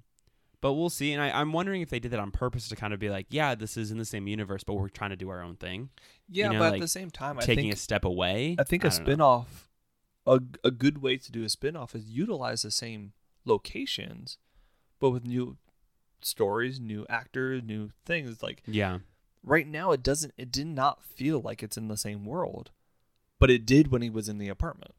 [0.60, 1.14] but we'll see.
[1.14, 3.28] And I, I'm wondering if they did that on purpose to kind of be like,
[3.30, 5.90] yeah, this is in the same universe, but we're trying to do our own thing,
[6.30, 6.50] yeah.
[6.50, 8.56] know, but like, at the same time, I taking think a step away.
[8.58, 8.92] I think a know.
[8.92, 9.68] spin-off
[10.26, 13.14] a a good way to do a spin-off is utilize the same
[13.46, 14.38] locations
[15.00, 15.58] but with new
[16.22, 19.00] stories, new actors, new things like Yeah,
[19.44, 22.72] right now it doesn't it did not feel like it's in the same world.
[23.40, 24.96] But it did when he was in the apartment.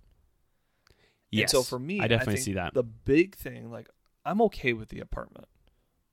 [1.31, 1.43] yes.
[1.43, 2.75] And so for me, I definitely think see that.
[2.75, 3.89] The big thing, like
[4.25, 5.49] I'm okay with the apartment,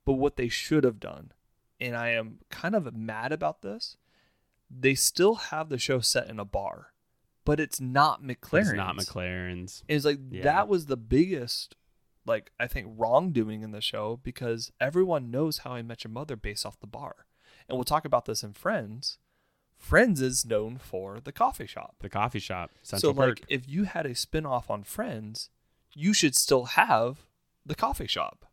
[0.04, 1.32] but what they should have done,
[1.80, 3.96] and I am kind of mad about this,
[4.70, 6.92] they still have the show set in a bar,
[7.44, 8.60] but it's not MacLaren.
[8.62, 9.84] It's not MacLaren's.
[9.86, 10.42] It's like Yeah.
[10.42, 11.76] that was the biggest,
[12.26, 16.36] like I think wrongdoing in the show because everyone knows how I Met Your Mother
[16.36, 17.26] based off the bar,
[17.68, 19.18] and we'll talk about this in Friends.
[19.76, 21.96] Friends is known for the coffee shop.
[22.00, 25.50] The coffee shop, Central so like if you had a spin-off on Friends,
[25.94, 27.26] you should still have
[27.64, 28.46] the coffee shop.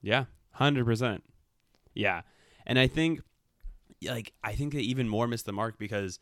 [0.00, 1.24] Yeah, hundred percent.
[1.94, 2.22] Yeah,
[2.66, 3.20] and I think,
[4.02, 6.20] like, I think they even more missed the mark because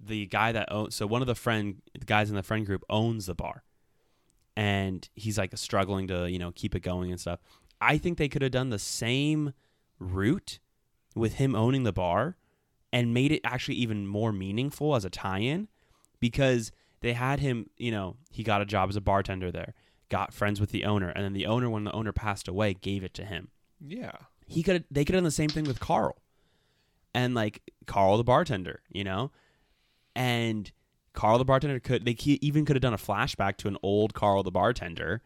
[0.00, 2.82] the guy that owns, so one of the friend the guys in the friend group
[2.90, 3.62] owns the bar,
[4.56, 7.40] and he's like struggling to you know keep it going and stuff.
[7.80, 9.54] I think they could have done the same
[9.98, 10.58] route
[11.14, 12.36] with him owning the bar,
[12.92, 15.68] and made it actually even more meaningful as a tie-in,
[16.20, 17.70] because they had him.
[17.76, 19.74] You know, he got a job as a bartender there
[20.12, 23.02] got friends with the owner, and then the owner, when the owner passed away, gave
[23.02, 23.48] it to him.
[23.80, 24.12] Yeah.
[24.46, 26.20] He could they could have done the same thing with Carl,
[27.14, 29.32] and like Carl the bartender, you know,
[30.14, 30.70] and
[31.14, 34.42] Carl the bartender could they even could have done a flashback to an old Carl
[34.42, 35.22] the bartender,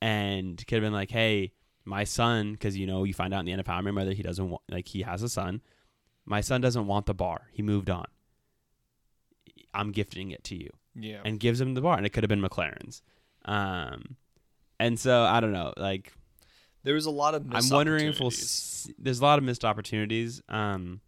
[0.00, 1.52] and could have been like, hey,
[1.84, 4.12] my son, because you know you find out in the end of How I Met
[4.12, 5.60] he doesn't want like he has a son,
[6.24, 8.06] my son doesn't want the bar, he moved on.
[9.74, 11.20] I'm gifting it to you Yeah.
[11.24, 13.02] and gives him the bar, and it could have been MacLaren's.
[13.44, 14.16] Um,
[14.80, 15.72] and so I don't know.
[15.76, 16.12] Like
[16.84, 18.30] there was a lot of I'm wondering if we'll.
[18.98, 20.40] There's a lot of missed opportunities.
[20.48, 21.00] Um,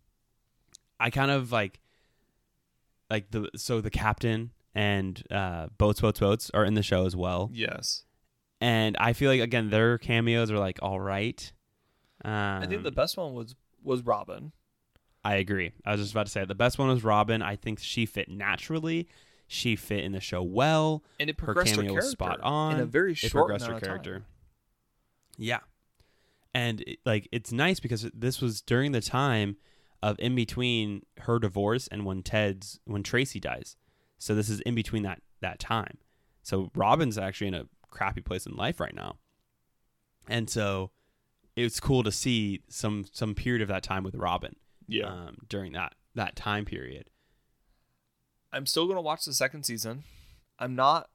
[0.98, 1.80] I kind of like,
[3.10, 7.16] like the so the captain and uh, boats boats boats are in the show as
[7.16, 8.04] well, Yes.
[8.60, 11.52] and I feel like again their cameos are like all right.
[12.24, 14.52] Um, I think the best one was was Robin.
[15.24, 15.72] I agree.
[15.84, 17.42] I was just about to say the best one was Robin.
[17.42, 19.08] I think she fit naturally.
[19.48, 21.02] She fit in the show well.
[21.18, 22.74] And it Her progressed her, cameo was character spot on.
[22.76, 24.22] in a very short it progressed her character.
[25.36, 25.58] Yeah,
[26.54, 29.56] and it, like it's nice because this was during the time
[30.02, 33.76] of in between her divorce and when Ted's when Tracy dies.
[34.18, 35.98] So this is in between that that time.
[36.42, 39.18] So Robin's actually in a crappy place in life right now,
[40.28, 40.90] and so
[41.56, 44.56] it's cool to see some some period of that time with Robin.
[44.86, 45.06] Yeah.
[45.06, 47.10] Um, during that that time period.
[48.52, 50.04] I'm still gonna watch the second season.
[50.58, 51.08] I'm not.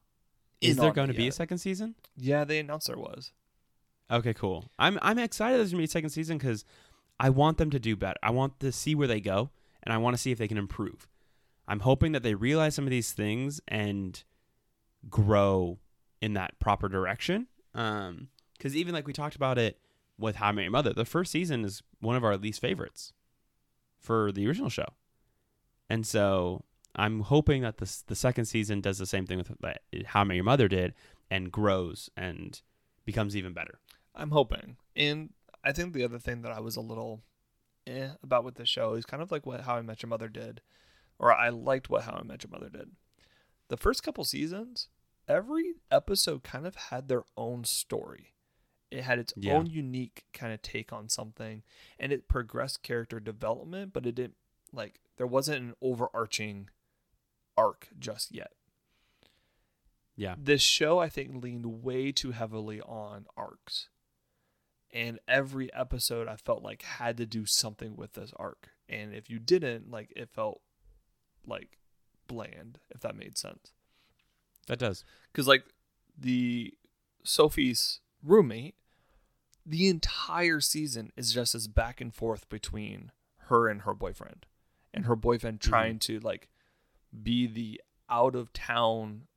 [0.62, 1.95] Is there going to be a second season?
[2.15, 3.32] Yeah, they announced there was.
[4.10, 4.65] Okay, cool.
[4.80, 6.63] I'm I'm excited there's gonna be a second season because
[7.19, 8.19] I want them to do better.
[8.21, 9.51] I want to see where they go,
[9.84, 11.08] and I want to see if they can improve.
[11.67, 14.21] I'm hoping that they realize some of these things and
[15.10, 15.80] grow
[16.21, 17.47] in that proper direction.
[17.73, 19.80] Um, because even like we talked about it
[20.17, 23.13] with How I Met Your Mother, the first season is one of our least favorites
[23.99, 24.88] for the original show,
[25.89, 26.63] and so
[26.95, 29.51] I'm hoping that the the second season does the same thing with
[30.06, 30.93] How I Met Your Mother did
[31.30, 32.62] and grows and
[33.04, 33.80] becomes even better.
[34.15, 34.78] I'm hoping.
[34.95, 35.32] And
[35.65, 37.23] I think the other thing that I was a little
[37.88, 40.30] eh about with the show is kind of like what How I Met Your Mother
[40.30, 40.62] did,
[41.19, 42.91] or I liked what How I Met Your Mother did.
[43.69, 44.88] The first couple seasons,
[45.28, 48.34] every episode kind of had their own story.
[48.91, 49.54] It had its Yeah.
[49.56, 51.63] own unique kind of take on something,
[51.99, 54.38] and it progressed character development, but it didn't
[54.71, 56.69] like there wasn't an overarching
[57.58, 58.54] arc just yet.
[60.17, 60.36] Yeah.
[60.38, 63.89] this show I think leaned way too heavily on arcs.
[64.95, 68.69] And every episode I felt like had to do something with this arc.
[68.88, 70.62] And if you didn't, like it felt
[71.45, 71.77] like
[72.27, 73.73] bland, if that made sense.
[74.67, 75.03] That does.
[75.34, 75.65] Cuz like
[76.17, 76.73] the
[77.23, 78.75] Sophie's roommate,
[79.65, 83.12] the entire season is just this back and forth between
[83.49, 84.45] her and her boyfriend.
[84.93, 85.63] And her boyfriend Mhm.
[85.69, 86.47] trying to like
[87.21, 89.27] be the out of town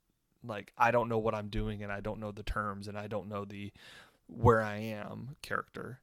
[0.44, 3.08] like I don't know what I'm doing and I don't know the terms and I
[3.08, 3.72] don't know the
[4.28, 6.00] where I am character.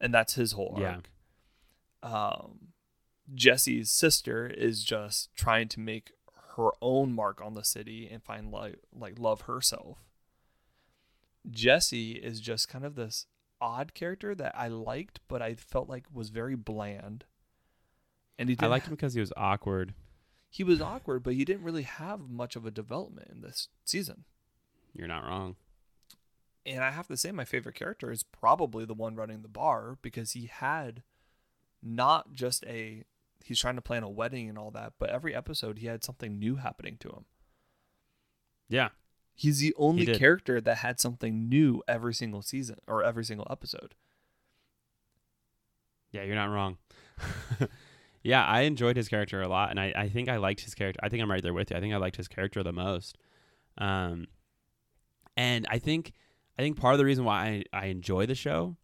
[0.00, 1.00] And that's his whole Yeah.
[2.02, 2.12] arc.
[2.12, 2.68] Um
[3.34, 6.12] Jesse's sister is just trying to make
[6.56, 9.98] her own mark on the city and find like like love herself.
[11.50, 13.26] Jesse is just kind of this
[13.60, 17.24] odd character that I liked but I felt like was very bland.
[18.38, 19.94] And he I liked him because he was awkward.
[20.50, 24.24] he was awkward, but he didn't really have much of a development in this season.
[24.94, 25.56] You're not wrong.
[26.64, 29.98] And I have to say, my favorite character is probably the one running the bar
[30.00, 31.02] because he had
[31.82, 33.04] not just a
[33.44, 36.38] he's trying to plan a wedding and all that, but every episode he had something
[36.38, 37.24] new happening to him.
[38.68, 38.90] Yeah.
[39.34, 40.18] He's the only did.
[40.18, 43.94] character that had something new every single season or every single episode.
[46.12, 46.76] Yeah, you're not wrong.
[48.22, 51.00] yeah, I enjoyed his character a lot, and I, I think I liked his character.
[51.02, 51.76] I think I'm right there with you.
[51.76, 53.16] I think I liked his character the most.
[53.78, 54.26] Um,
[55.36, 56.12] and I think
[56.58, 58.76] I think part of the reason why I, I enjoy the show,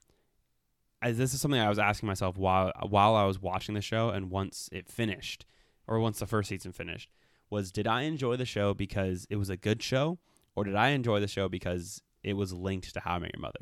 [1.02, 4.11] as this is something I was asking myself while while I was watching the show,
[4.11, 5.44] and once it finished,
[5.87, 7.11] or once the first season finished,
[7.50, 10.18] was did I enjoy the show because it was a good show,
[10.54, 13.42] or did I enjoy the show because it was linked to How I Met Your
[13.42, 13.61] Mother?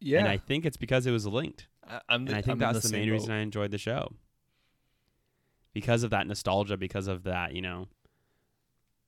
[0.00, 1.66] Yeah, And I think it's because it was linked.
[1.88, 3.32] I, I'm the, and I think I'm that's the, same main reason.
[3.32, 4.12] I enjoyed the show.
[5.72, 7.88] Because of that nostalgia, because of that, you know,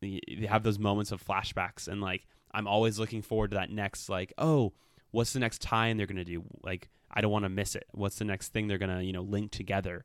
[0.01, 3.71] the, you have those moments of flashbacks, and like I'm always looking forward to that
[3.71, 4.73] next, like, oh,
[5.11, 6.45] what's the next tie-in they're gonna do?
[6.63, 7.87] Like, I don't want to miss it.
[7.93, 10.05] What's the next thing they're gonna, you know, link together?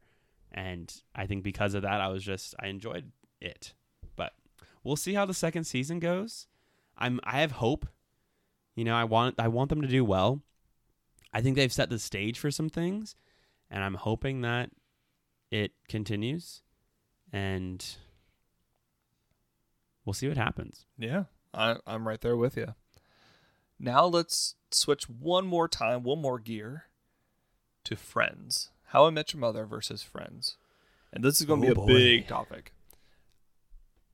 [0.51, 3.73] And I think because of that, I was just I enjoyed it.
[4.15, 4.33] But
[4.83, 6.47] we'll see how the second season goes.
[6.97, 7.87] I'm I have hope.
[8.75, 10.41] You know, I want I want them to do well.
[11.33, 13.15] I think they've set the stage for some things,
[13.69, 14.69] and I'm hoping that
[15.51, 16.61] it continues,
[17.33, 17.85] and
[20.05, 20.85] we'll see what happens.
[20.97, 22.75] Yeah, I, I'm right there with you.
[23.79, 26.85] Now let's switch one more time, one more gear
[27.85, 28.69] to Friends.
[28.89, 30.57] How I Met Your Mother versus Friends.
[31.11, 31.87] And this is going to Oh, be a boy.
[31.87, 32.73] big topic.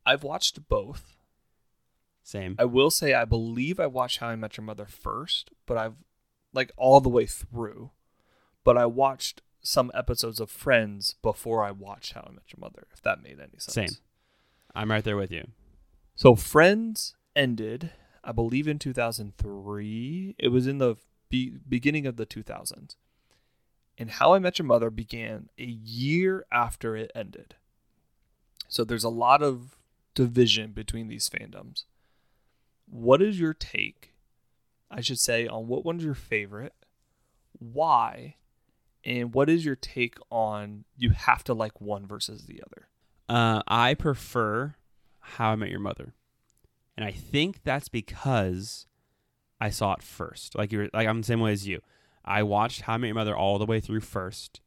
[0.06, 1.16] I've watched both.
[2.24, 2.56] Same.
[2.60, 5.96] I will say I believe I watched How I Met Your Mother first, but I've
[6.54, 7.92] like all the way through.
[8.64, 12.88] But I watched some episodes of Friends before I watched How I Met Your Mother,
[12.94, 13.74] if that made any sense.
[13.74, 13.90] Same.
[14.76, 15.48] I'm right there with you.
[16.16, 17.92] So Friends ended,
[18.24, 20.36] I believe, in 2003.
[20.38, 20.96] It was in the
[21.30, 22.96] be- beginning of the 2000s.
[23.98, 27.56] And How I Met Your Mother began a year after it ended.
[28.68, 29.78] So there's a lot of
[30.16, 31.86] division between these fandoms.
[32.90, 34.14] What is your take,
[34.90, 36.74] I should say, on what one's your favorite,
[37.54, 38.36] why,
[39.04, 42.88] and what is your take on you have to like one versus the other?
[43.30, 44.76] Uh, I prefer
[45.20, 46.14] How I Met Your Mother,
[47.02, 48.86] and I think that's because
[49.60, 50.56] I saw it first.
[50.56, 51.82] Like you're, like I'm the same way as you.
[52.24, 54.62] I watched How I Met Your Mother all the way through first,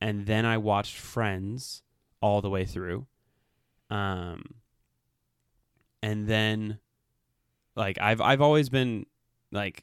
[0.00, 1.82] and then I watched Friends
[2.20, 3.08] all the way through.
[3.90, 4.44] Um,
[6.04, 6.78] and then,
[7.74, 9.04] like I've I've always been
[9.50, 9.82] like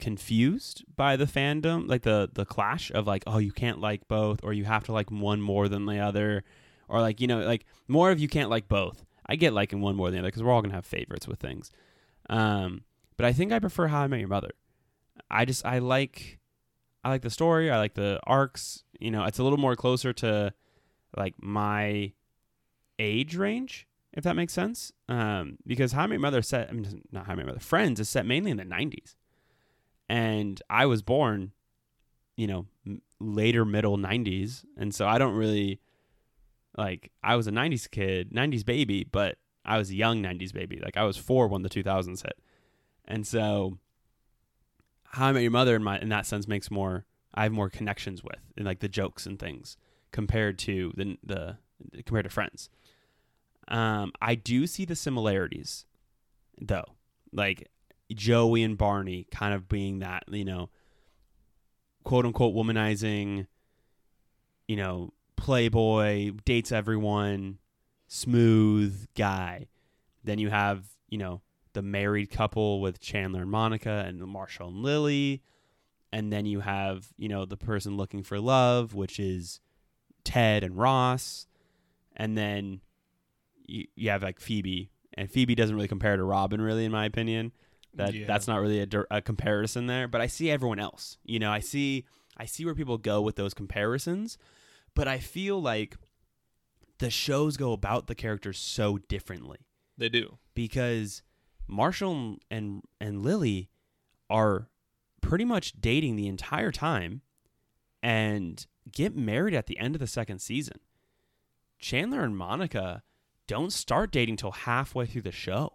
[0.00, 4.40] confused by the fandom, like the the clash of like, oh, you can't like both,
[4.42, 6.42] or you have to like one more than the other,
[6.88, 9.04] or like you know, like more of you can't like both.
[9.28, 11.40] I get liking one more than the other because we're all gonna have favorites with
[11.40, 11.70] things.
[12.30, 12.84] Um,
[13.16, 14.50] but I think I prefer How I Met Your Mother.
[15.30, 16.38] I just I like
[17.04, 17.70] I like the story.
[17.70, 18.84] I like the arcs.
[18.98, 20.52] You know, it's a little more closer to
[21.16, 22.12] like my
[22.98, 24.92] age range, if that makes sense.
[25.08, 27.52] Um, because How I Met Your Mother set, I mean, not How I Met Your
[27.54, 29.14] Mother, Friends is set mainly in the '90s,
[30.08, 31.52] and I was born,
[32.36, 32.66] you know,
[33.20, 35.80] later middle '90s, and so I don't really
[36.76, 37.10] like.
[37.22, 40.80] I was a '90s kid, '90s baby, but I was a young '90s baby.
[40.82, 42.38] Like I was four when the 2000s hit,
[43.04, 43.78] and so
[45.04, 47.04] How I Met Your Mother, in my in that sense, makes more.
[47.34, 49.76] I have more connections with, and like the jokes and things
[50.10, 51.58] compared to the the
[52.04, 52.70] compared to Friends.
[53.68, 55.84] Um, I do see the similarities,
[56.60, 56.94] though,
[57.32, 57.68] like
[58.14, 60.70] Joey and Barney kind of being that you know,
[62.04, 63.46] quote unquote womanizing,
[64.68, 67.58] you know, playboy dates everyone,
[68.08, 69.66] smooth guy,
[70.24, 74.78] Then you have, you know, the married couple with Chandler and Monica and Marshall and
[74.78, 75.42] Lily.
[76.12, 79.60] And then you have, you know, the person looking for love, which is
[80.24, 81.46] Ted and Ross.
[82.16, 82.80] And then
[83.66, 84.90] you, you have like Phoebe.
[85.14, 87.52] And Phoebe doesn't really compare to Robin, really, in my opinion.
[87.94, 88.26] That Yeah.
[88.26, 90.08] that's not really a, a comparison there.
[90.08, 91.18] But I see everyone else.
[91.24, 92.04] You know, I see
[92.36, 94.36] I see where people go with those comparisons.
[94.96, 95.96] But I feel like
[96.98, 99.58] the shows go about the characters so differently
[99.98, 100.38] They do.
[100.54, 101.22] because
[101.68, 103.68] Marshall and and Lily
[104.30, 104.68] are
[105.20, 107.20] pretty much dating the entire time
[108.02, 110.78] and get married at the end of the second season.
[111.78, 113.02] Chandler and Monica
[113.46, 115.74] don't start dating till halfway through the show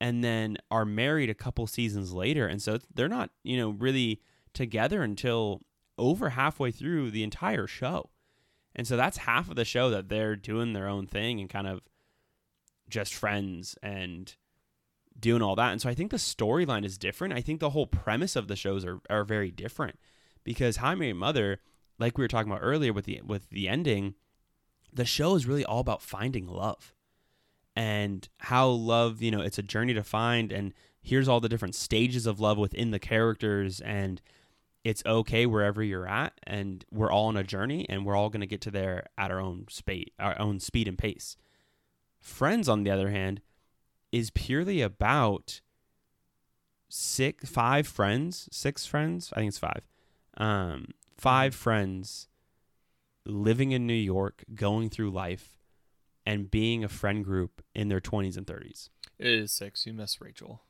[0.00, 4.22] and then are married a couple seasons later and so they're not, you know, really
[4.54, 5.60] together until
[5.98, 8.08] over halfway through the entire show.
[8.74, 11.66] And so that's half of the show that they're doing their own thing and kind
[11.66, 11.80] of
[12.88, 14.34] just friends and
[15.18, 15.72] doing all that.
[15.72, 17.34] And so I think the storyline is different.
[17.34, 19.98] I think the whole premise of the shows are, are very different
[20.44, 21.60] because Met Mother,
[21.98, 24.14] like we were talking about earlier with the with the ending,
[24.92, 26.94] the show is really all about finding love
[27.74, 31.74] and how love, you know, it's a journey to find and here's all the different
[31.74, 34.22] stages of love within the characters and
[34.84, 38.40] it's okay wherever you're at and we're all on a journey and we're all going
[38.40, 41.36] to get to there at our own speed our own speed and pace
[42.20, 43.40] friends on the other hand
[44.10, 45.60] is purely about
[46.88, 49.82] six five friends six friends i think it's five
[50.36, 52.28] um five friends
[53.24, 55.56] living in new york going through life
[56.26, 59.86] and being a friend group in their 20s and 30s It is six.
[59.86, 60.62] You miss Rachel.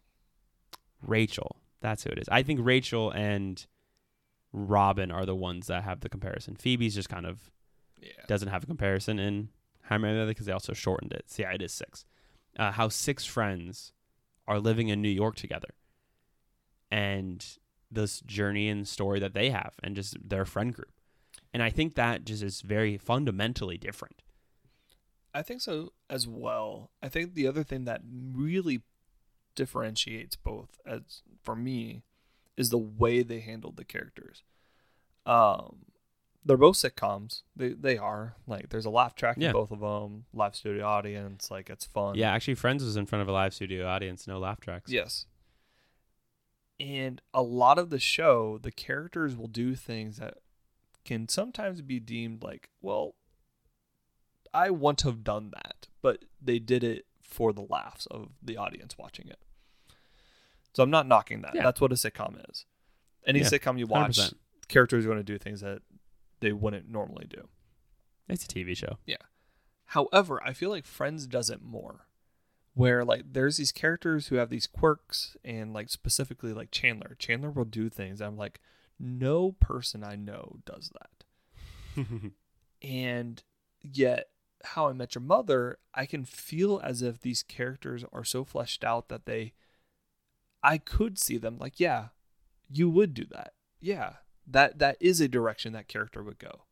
[1.02, 1.56] Rachel.
[1.80, 2.28] That's who it is.
[2.30, 3.66] I think Rachel and
[4.52, 6.56] Robin are the ones that have the comparison.
[6.56, 7.50] Phoebe's just kind of
[8.00, 8.10] Yeah.
[8.28, 9.48] doesn't have a comparison in
[9.82, 11.30] How Met Your because they also shortened it.
[11.30, 12.04] So yeah, it is six.
[12.58, 13.92] Uh, how six friends
[14.46, 15.74] are living in New York together,
[16.90, 17.58] and
[17.90, 20.92] this journey and story that they have, and just their friend group.
[21.52, 24.22] And I think that just is very fundamentally different.
[25.34, 26.90] I think so as well.
[27.02, 28.82] I think the other thing that really
[29.54, 32.02] differentiates both as for me
[32.56, 34.42] is the way they handled the characters.
[35.26, 35.86] Um
[36.44, 37.42] they're both sitcoms.
[37.54, 38.34] They they are.
[38.48, 39.48] Like there's a laugh track Yeah.
[39.48, 42.16] in both of them, live studio audience, like it's fun.
[42.16, 44.90] Yeah, actually, Friends was in front of a live studio audience, no laugh tracks.
[44.90, 45.26] Yes.
[46.80, 50.38] And a lot of the show, the characters will do things that
[51.04, 53.14] can sometimes be deemed like, well,
[54.52, 58.56] I want to have done that, but they did it for the laughs of the
[58.56, 59.38] audience watching it.
[60.74, 61.54] So I'm not knocking that.
[61.54, 61.62] Yeah.
[61.64, 62.64] That's what a sitcom is.
[63.26, 64.34] Any Yeah, sitcom you watch, 100%.
[64.68, 65.82] characters are going to do things that
[66.40, 67.48] they wouldn't normally do.
[68.28, 68.98] It's a TV show.
[69.06, 69.16] Yeah.
[69.86, 72.06] However, I feel like Friends does it more.
[72.74, 77.16] Where like there's these characters who have these quirks and like specifically like Chandler.
[77.18, 78.60] Chandler will do things I'm like
[78.98, 82.04] no person I know does that.
[82.82, 83.42] And
[83.80, 84.28] yet
[84.64, 88.82] how I met your mother, I can feel as if these characters are so fleshed
[88.84, 89.52] out that they
[90.62, 92.08] I could see them like yeah,
[92.70, 93.54] you would do that.
[93.80, 94.14] Yeah.
[94.46, 96.62] That that is a direction that character would go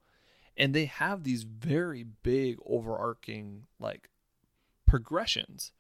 [0.60, 4.10] and they have these very big overarching like
[4.86, 5.72] progressions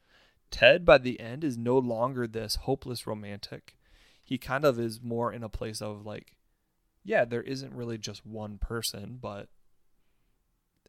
[0.50, 3.76] ted by the end is no longer this hopeless romantic
[4.24, 6.34] he kind of is more in a place of like
[7.04, 9.48] yeah there isn't really just one person but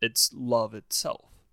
[0.01, 1.43] it's love itself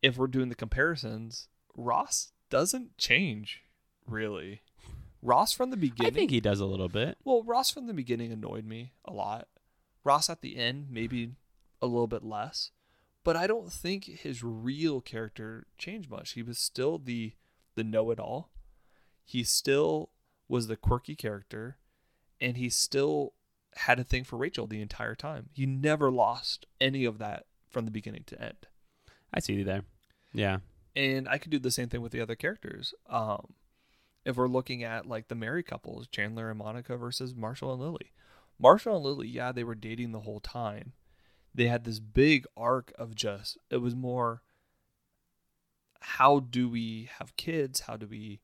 [0.00, 3.63] if we're doing the comparisons ross doesn't change
[4.06, 4.62] really
[5.22, 6.12] ross from the beginning.
[6.12, 7.16] I think he does a little bit.
[7.24, 9.48] well, Ross from the beginning annoyed me a lot.
[10.04, 11.32] Ross at the end, maybe
[11.80, 12.70] a little bit less.
[13.24, 16.32] But I don't think his real character changed much.
[16.32, 17.32] He was still the
[17.74, 18.50] the know it all.
[19.24, 20.10] He still
[20.46, 21.78] was the quirky character
[22.40, 23.32] and he still
[23.76, 25.48] had a thing for Rachel the entire time.
[25.54, 28.66] He never lost any of that from the beginning to end.
[29.32, 29.82] I see you there.
[30.32, 30.58] Yeah.
[30.94, 32.94] And I could do the same thing with the other characters.
[33.08, 33.54] Um,
[34.24, 38.12] if we're looking at like the married couples, Chandler and Monica versus Marshall and Lily.
[38.58, 40.92] Marshall and Lily, yeah, they were dating the whole time.
[41.54, 44.42] They had this big arc of just, it was more
[46.06, 47.80] how do we have kids?
[47.80, 48.40] How do we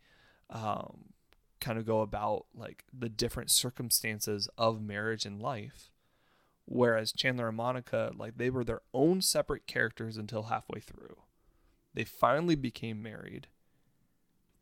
[0.48, 1.10] um,
[1.60, 5.90] kind of go about like the different circumstances of marriage and life?
[6.64, 11.16] Whereas Chandler and Monica, like they were their own separate characters until halfway through.
[11.92, 13.48] They finally became married.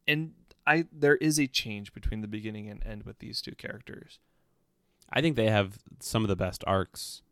[0.09, 0.33] And
[0.69, 4.19] I there is a change between the beginning and end with these two characters.
[5.11, 7.23] I think they have some of the best arcs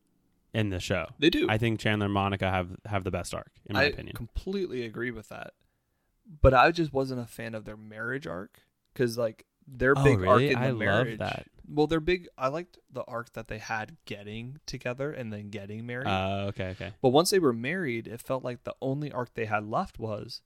[0.55, 1.07] in the show.
[1.18, 1.47] They do.
[1.49, 3.93] I think Chandler and Monica have have the best arc in my opinion.
[3.93, 4.16] I opinion.
[4.16, 5.53] completely agree with that.
[6.43, 8.61] but I just wasn't a fan of their marriage arc
[8.93, 10.49] because like their Oh, big arc really?
[10.51, 11.18] in the I love marriage.
[11.18, 11.47] that.
[11.68, 12.28] Well, their big.
[12.39, 16.07] I liked the arc that they had getting together and then getting married.
[16.07, 16.93] Uh, okay, okay.
[17.03, 20.41] but once they were married, it felt like the only arc they had left was,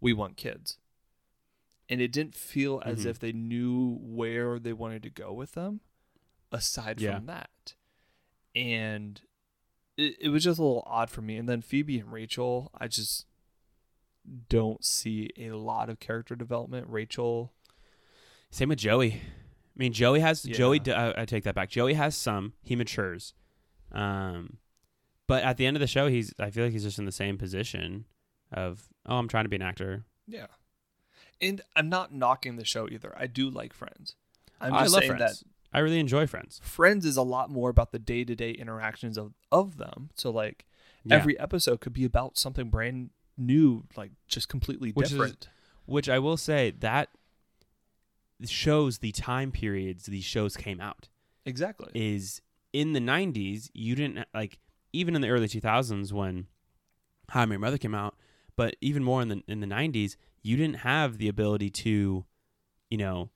[0.00, 0.78] we want kids.
[1.88, 3.10] And it didn't feel as Mhm.
[3.10, 5.80] if they knew where they wanted to go with them,
[6.50, 7.16] aside Yeah.
[7.16, 7.74] from that.
[8.54, 9.20] And
[9.96, 11.36] it, it was just a little odd for me.
[11.36, 13.26] And then Phoebe and Rachel, I just
[14.48, 16.88] don't see a lot of character development.
[16.88, 17.52] Rachel,
[18.50, 19.12] Same with Joey.
[19.14, 19.20] I
[19.76, 20.56] mean, Joey has Yeah.
[20.56, 20.80] Joey.
[20.86, 21.68] I take that back.
[21.70, 22.54] Joey has some.
[22.62, 23.34] He matures,
[23.92, 24.58] um,
[25.26, 26.32] but at the end of the show, he's.
[26.38, 28.06] I feel like he's just in the same position
[28.52, 30.04] of oh, I'm trying to be an actor.
[30.26, 30.46] yeah.
[31.40, 33.14] And I'm not knocking the show either.
[33.16, 34.16] I do like Friends.
[34.60, 35.40] I'm I love saying Friends.
[35.40, 36.60] that I really enjoy Friends.
[36.62, 40.10] Friends is a lot more about the day to day interactions of, of them.
[40.14, 40.66] So like
[41.04, 41.16] Yeah.
[41.16, 45.48] every episode could be about something brand new, like just completely Which is- different.
[45.84, 47.10] Which I will say that
[48.44, 51.08] shows the time periods these shows came out.
[51.44, 51.90] exactly.
[51.94, 52.40] is
[52.72, 54.58] in the 90s you didn't like
[54.92, 56.46] even in the early 2000s when
[57.30, 58.16] How I Met Your Mother came out
[58.56, 60.16] but even more in the in the 90s
[60.46, 62.24] you didn't have the ability to
[62.88, 63.30] you know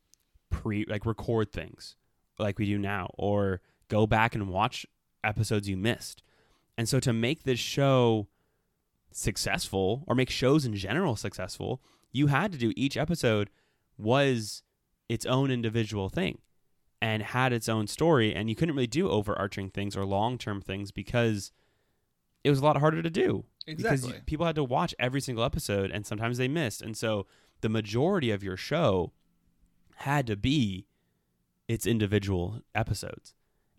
[0.50, 1.96] pre like record things
[2.38, 4.86] like we do now or go back and watch
[5.22, 6.22] episodes you missed.
[6.78, 8.28] And so to make this show
[9.12, 11.82] successful or make shows in general successful
[12.12, 13.50] you had to do each episode
[13.98, 14.62] was
[15.08, 16.38] its own individual thing
[17.02, 20.92] and had its own story and you couldn't really do overarching things or long-term things
[20.92, 21.50] because
[22.44, 24.14] it was a lot harder to do Exactly.
[24.14, 27.26] you- people had to watch every single episode and sometimes they missed and so
[27.61, 29.12] the majority of your show
[29.96, 30.86] had to be
[31.68, 33.34] its individual episodes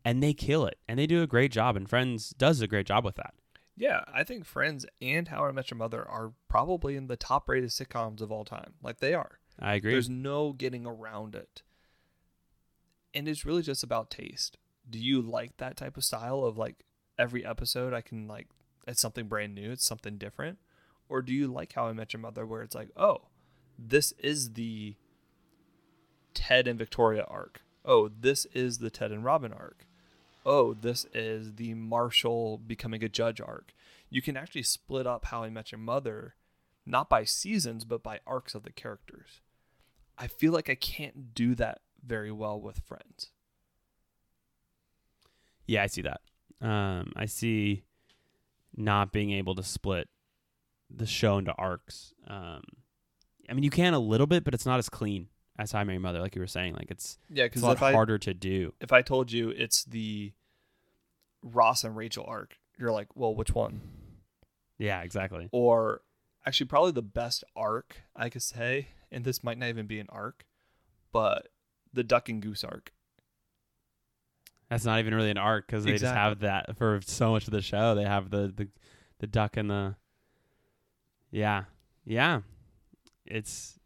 [0.06, 2.86] and they kill it and they do a great job and friends does a great
[2.86, 3.34] job with that
[3.78, 7.50] yeah, I think Friends and How I Met Your Mother are probably in the top
[7.50, 8.74] rated sitcoms of all time.
[8.84, 9.40] Like they are.
[9.58, 11.64] i agree There's no getting around it.
[13.14, 14.58] And it's really just about taste.
[14.90, 16.84] Do you like that type of style of like
[17.18, 18.50] every episode I can like
[18.88, 20.58] it's something brand new, it's something different?
[21.10, 23.28] Or do you like How I Met Your Mother where it's like, "Oh,
[23.78, 24.96] this is the
[26.34, 27.64] Ted and Victoria arc.
[27.84, 29.86] Oh, this is the Ted and Robin arc.
[30.46, 33.74] Oh, this is the Marshall becoming a judge arc."
[34.10, 36.36] You can actually split up How I Met Your Mother
[36.86, 39.42] not by seasons but by arcs of the characters.
[40.18, 43.32] I feel like I can't do that very well with friends.
[45.66, 46.22] Yeah, I see that.
[46.62, 47.84] Um, I see
[48.76, 50.08] not being able to split
[50.90, 52.14] the show into arcs.
[52.28, 52.62] Um,
[53.50, 56.00] I mean, you can a little bit, but it's not as clean as Met Your
[56.00, 56.74] Mother, like you were saying.
[56.74, 58.74] Like it's Yeah, it's because a lot I harder to do.
[58.80, 60.34] if I told you it's the
[61.44, 63.82] Ross and Rachel arc, you're like, well, which one?
[64.78, 65.50] Yeah, exactly.
[65.52, 66.02] Or
[66.46, 70.08] actually, probably the best arc I could say, and this might not even be an
[70.10, 70.46] arc,
[71.12, 71.50] but
[71.94, 72.92] the Duck and Goose arc.
[74.72, 77.52] That's not even really an arc because they just have that for so much of
[77.52, 77.94] the show.
[77.94, 78.70] They have the the,
[79.20, 79.96] the duck and the
[81.30, 81.66] yeah
[82.06, 82.40] yeah.
[83.26, 83.78] It's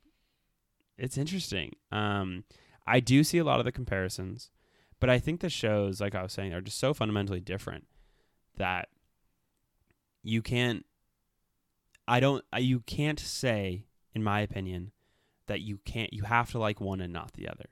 [0.95, 1.71] it's interesting.
[1.91, 2.43] Um,
[2.85, 4.51] I do see a lot of the comparisons,
[4.99, 7.87] but I think the shows, like I was saying, are just so fundamentally different
[8.57, 8.89] that
[10.21, 10.85] you can't.
[12.07, 12.45] I don't.
[12.59, 14.91] You can't say, in my opinion,
[15.47, 16.13] that you can't.
[16.13, 17.65] You have to like one and not the other.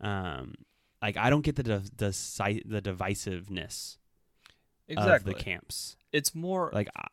[0.00, 0.54] Um,
[1.02, 3.96] like I don't get the the the divisiveness
[4.96, 5.96] of the camps.
[6.12, 7.08] It's more Like I-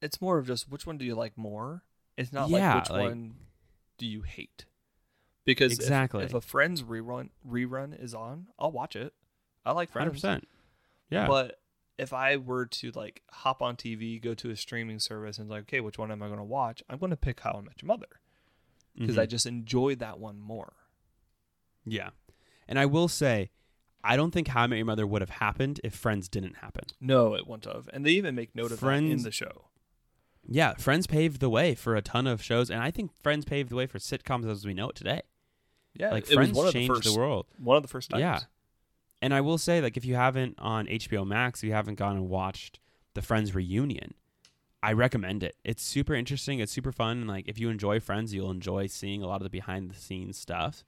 [0.00, 1.84] it's more of just which one do you like more?
[2.16, 3.34] It's not Yeah, like which like- one
[3.98, 4.64] do you hate?
[5.44, 6.24] Because Exactly.
[6.24, 9.12] if, a Friends rerun rerun is on, I'll watch it.
[9.64, 10.12] I like Friends.
[10.12, 10.48] percent.
[11.10, 11.60] Yeah, But
[11.98, 15.62] if I were to like hop on TV, go to a streaming service, and like,
[15.62, 16.82] okay, which one am I going to watch?
[16.88, 18.06] I'm going to pick How I Met Your Mother
[18.96, 19.30] because I Mhm.
[19.30, 20.74] just enjoy that one more.
[21.84, 22.10] yeah,
[22.72, 23.50] and I will say,
[24.02, 26.84] I don't think How I Met Your Mother would have happened if Friends didn't happen.
[27.02, 29.66] No, it wouldn't have, and they even make note of that in the show.
[30.48, 33.68] Yeah, Friends paved the way for a ton of shows, and I think Friends paved
[33.68, 35.20] the way for sitcoms as we know it today.
[35.92, 37.44] Yeah, like it Friends was one of changed the first, world.
[37.58, 38.22] one of the first times.
[38.22, 38.40] Yeah.
[39.20, 42.16] And I will say, like, if you haven't on HBO Max, if you haven't gone
[42.16, 42.80] and watched
[43.12, 44.14] the Friends reunion,
[44.82, 45.56] I recommend it.
[45.62, 46.58] It's super interesting.
[46.58, 47.18] It's super fun.
[47.18, 49.94] And like, if you enjoy Friends, you'll enjoy seeing a lot of the behind the
[49.94, 50.82] scenes stuff.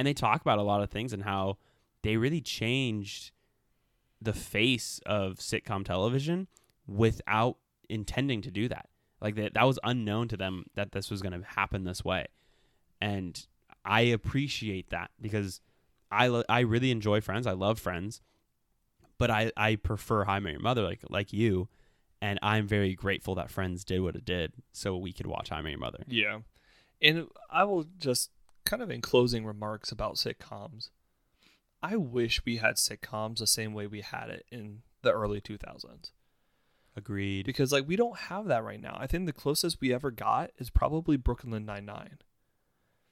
[0.00, 1.58] And they talk about a lot of things and how
[2.02, 3.32] they really changed
[4.18, 6.48] the face of sitcom television
[6.86, 7.58] without
[7.90, 8.88] intending to do that.
[9.20, 12.28] Like that, that was unknown to them that this was going to happen this way.
[12.98, 13.46] And
[13.84, 15.60] I appreciate that because
[16.10, 17.46] I lo- I really enjoy Friends.
[17.46, 18.22] I love Friends,
[19.18, 21.68] but I I prefer I Met Your Mother like like you,
[22.22, 25.60] And I'm very grateful that Friends did what it did so we could watch I
[25.60, 26.04] Met Your Mother.
[26.08, 26.38] Yeah.
[27.02, 28.30] And I will just
[28.64, 30.90] kind of in closing remarks about sitcoms.
[31.82, 36.10] I wish we had sitcoms the same way we had it in the early 2000s
[36.96, 37.46] Agreed.
[37.46, 38.96] because like we don't have that right now.
[39.00, 42.18] I think the closest we ever got is probably Brooklyn Nine-Nine.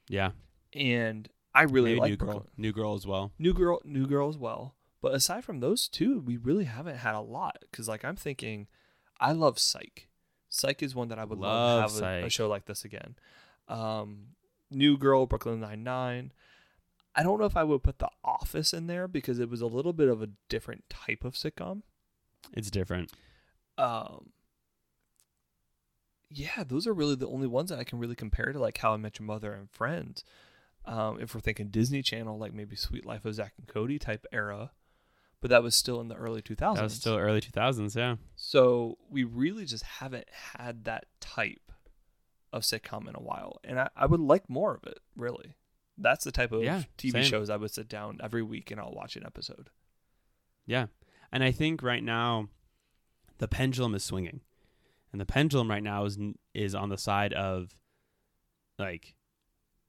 [0.09, 0.33] Yeah.
[0.75, 2.39] And I really Maybe like New Brooklyn.
[2.43, 2.51] Girl.
[2.57, 3.33] New Girl as well.
[3.39, 4.75] New Girl, New Girl as well.
[5.01, 7.59] But aside from those two, we really haven't had a lot.
[7.71, 8.67] Because like I'm thinking,
[9.21, 10.09] I love Psych.
[10.51, 12.85] Psych is one that I would love, Love to have a, a show like this
[12.85, 13.15] again.
[13.69, 14.29] Um,
[14.71, 16.33] New Girl, Brooklyn Nine Nine.
[17.15, 19.67] I don't know if I would put The Office in there because it was a
[19.67, 21.83] little bit of a different type of sitcom.
[22.53, 23.13] It's different.
[23.77, 24.31] Um,
[26.31, 28.95] yeah, those are really the only ones that I can really compare to like How
[28.95, 30.23] I Met Your Mother and Friends.
[30.85, 34.25] Um, if we're thinking Disney Channel, like maybe Suite Life of Zack and Cody type
[34.33, 34.71] era,
[35.41, 36.75] but that was still in the early 2000s.
[36.75, 38.17] That was still early 2000s, yeah.
[38.37, 41.68] so we really just haven't had that type
[42.53, 44.99] of sitcom in a while, and I, I would like more of it.
[45.17, 45.55] Really,
[45.97, 47.25] that's the type of Yeah, TV same.
[47.25, 49.71] shows I would sit down every week and I'll watch an episode.
[50.67, 50.87] Yeah.
[51.33, 52.49] And I think right now
[53.39, 54.41] the pendulum is swinging.
[55.13, 56.19] And the pendulum right now is
[56.55, 57.75] is on the side of
[58.79, 59.15] like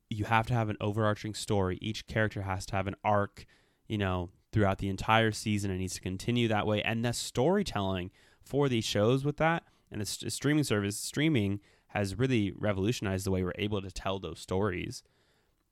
[0.10, 1.78] you have to have an overarching story.
[1.82, 3.46] Each character has to have an arc,
[3.88, 5.70] you know, throughout the entire season.
[5.72, 6.82] It needs to continue that way.
[6.82, 8.10] And the storytelling
[8.44, 13.32] for these shows with that and the st- streaming service, streaming has really revolutionized the
[13.32, 15.04] way we're able to tell those stories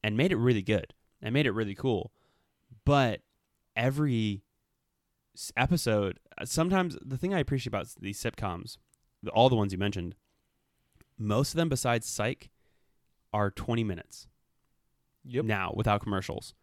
[0.04, 2.12] and made it really good and made it really cool.
[2.86, 3.22] But
[3.76, 4.42] every
[5.56, 8.78] episode, uh, sometimes the thing I appreciate about these sitcoms,
[9.34, 10.16] all the ones you mentioned,
[11.18, 12.50] most of them besides Psych
[13.34, 14.28] are 20 minutes
[15.26, 15.46] Yep.
[15.46, 16.54] now without commercials.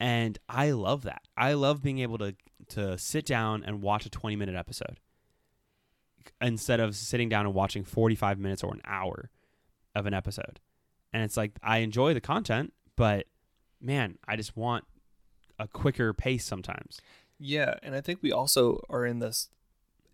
[0.00, 1.22] And I love that.
[1.36, 2.34] I love being able to
[2.68, 4.98] to sit down and watch a 20 minute episode
[6.40, 9.30] instead of sitting down and watching 45 minutes or an hour
[9.94, 10.60] of an episode.
[11.12, 13.26] And it's like I enjoy the content, but
[13.80, 14.84] man, I just want
[15.58, 17.00] a quicker pace sometimes.
[17.38, 19.48] Yeah, and I think we also are in this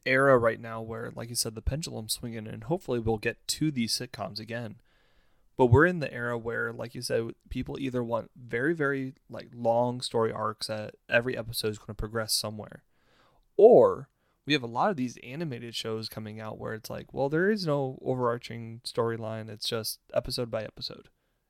[0.06, 3.70] era right now where, like you said, the pendulum's swinging, and hopefully we'll get to
[3.70, 4.76] these sitcoms again.
[5.56, 9.48] But we're in the era where, like you said, people either want very, very like
[9.54, 12.82] long story arcs that every episode is going to progress somewhere,
[13.56, 14.08] or
[14.46, 17.50] we have a lot of these animated shows coming out where it's like, well, there
[17.50, 21.08] is no overarching storyline; it's just episode by episode,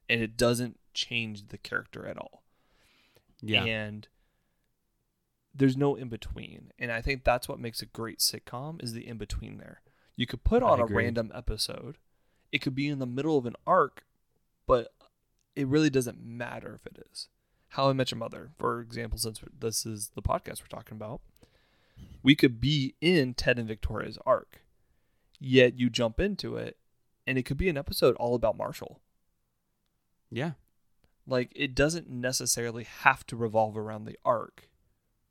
[0.09, 2.43] and it doesn't change the character at all.
[3.43, 3.65] Yeah.
[3.65, 4.07] and
[5.55, 6.73] there's no in between.
[6.79, 9.81] And i think that's what makes a great sitcom is the in between there.
[10.17, 11.97] You could put on a random episode.
[12.53, 14.05] It could be in the middle of an arc
[14.67, 14.93] but
[15.57, 17.29] it really doesn't matter if it is.
[17.69, 21.21] How i met your mother for example since this is the podcast we're talking about
[22.23, 24.61] we could be in ted and victoria's arc
[25.39, 26.77] yet you jump into it
[27.27, 29.01] and it could be an episode all about marshall
[30.31, 30.53] yeah.
[31.27, 34.69] like it doesn't necessarily have to revolve around the arc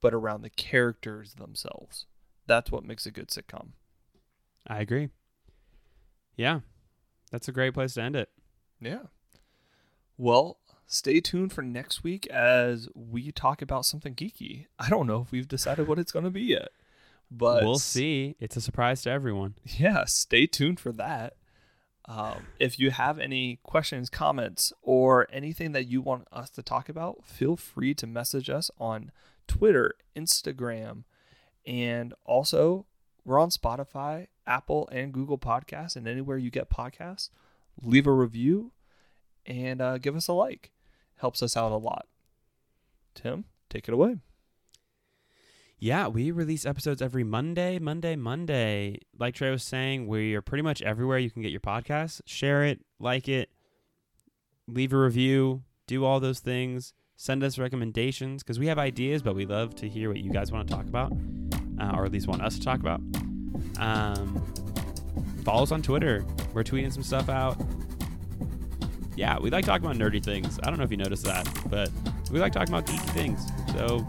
[0.01, 2.05] but around the characters themselves
[2.47, 3.69] that's what makes a good sitcom
[4.67, 5.09] I agree.
[6.35, 6.59] Yeah.
[7.31, 8.29] That's a great place to end it.
[8.79, 9.07] yeah
[10.17, 15.21] well stay tuned for next week as we talk about something geeky i don't know
[15.21, 16.69] if we've decided what it's going to be yet
[17.31, 18.35] but we'll see.
[18.39, 19.55] It's a surprise to everyone.
[19.63, 21.35] yeah, stay tuned for that.
[22.05, 26.89] Um, if you have any questions, comments, or anything that you want us to talk
[26.89, 29.11] about, feel free to message us on
[29.47, 31.03] Twitter, Instagram,
[31.67, 32.87] and also
[33.23, 37.29] we're on Spotify, Apple, and Google Podcasts, and anywhere you get podcasts.
[37.79, 38.71] Leave a review
[39.45, 40.71] and uh, give us a like.
[41.17, 42.07] Helps us out a lot.
[43.13, 44.17] Tim, take it away.
[45.81, 48.99] Yeah, we release episodes every Monday, Monday, Monday.
[49.17, 52.19] Like Trey was saying, we are pretty much everywhere you can get your podcast.
[52.25, 53.49] Share it, like it,
[54.67, 56.93] leave a review, do all those things.
[57.15, 60.51] Send us recommendations because we have ideas, but we love to hear what you guys
[60.51, 61.13] want to talk about,
[61.79, 62.99] uh, or at least want us to talk about.
[63.79, 64.43] Um,
[65.45, 66.25] follow us on Twitter.
[66.53, 67.57] We're tweeting some stuff out.
[69.15, 70.59] Yeah, we like talking about nerdy things.
[70.61, 71.89] I don't know if you noticed that, but
[72.31, 73.47] we like talking about geeky things.
[73.73, 74.05] So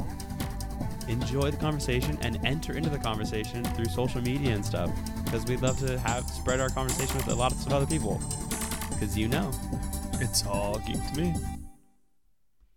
[1.11, 4.91] enjoy the conversation and enter into the conversation through social media and stuff
[5.25, 8.21] because we'd love to have spread our conversation with a lot of other people
[8.91, 9.51] because you know
[10.21, 11.60] It's all geek to me.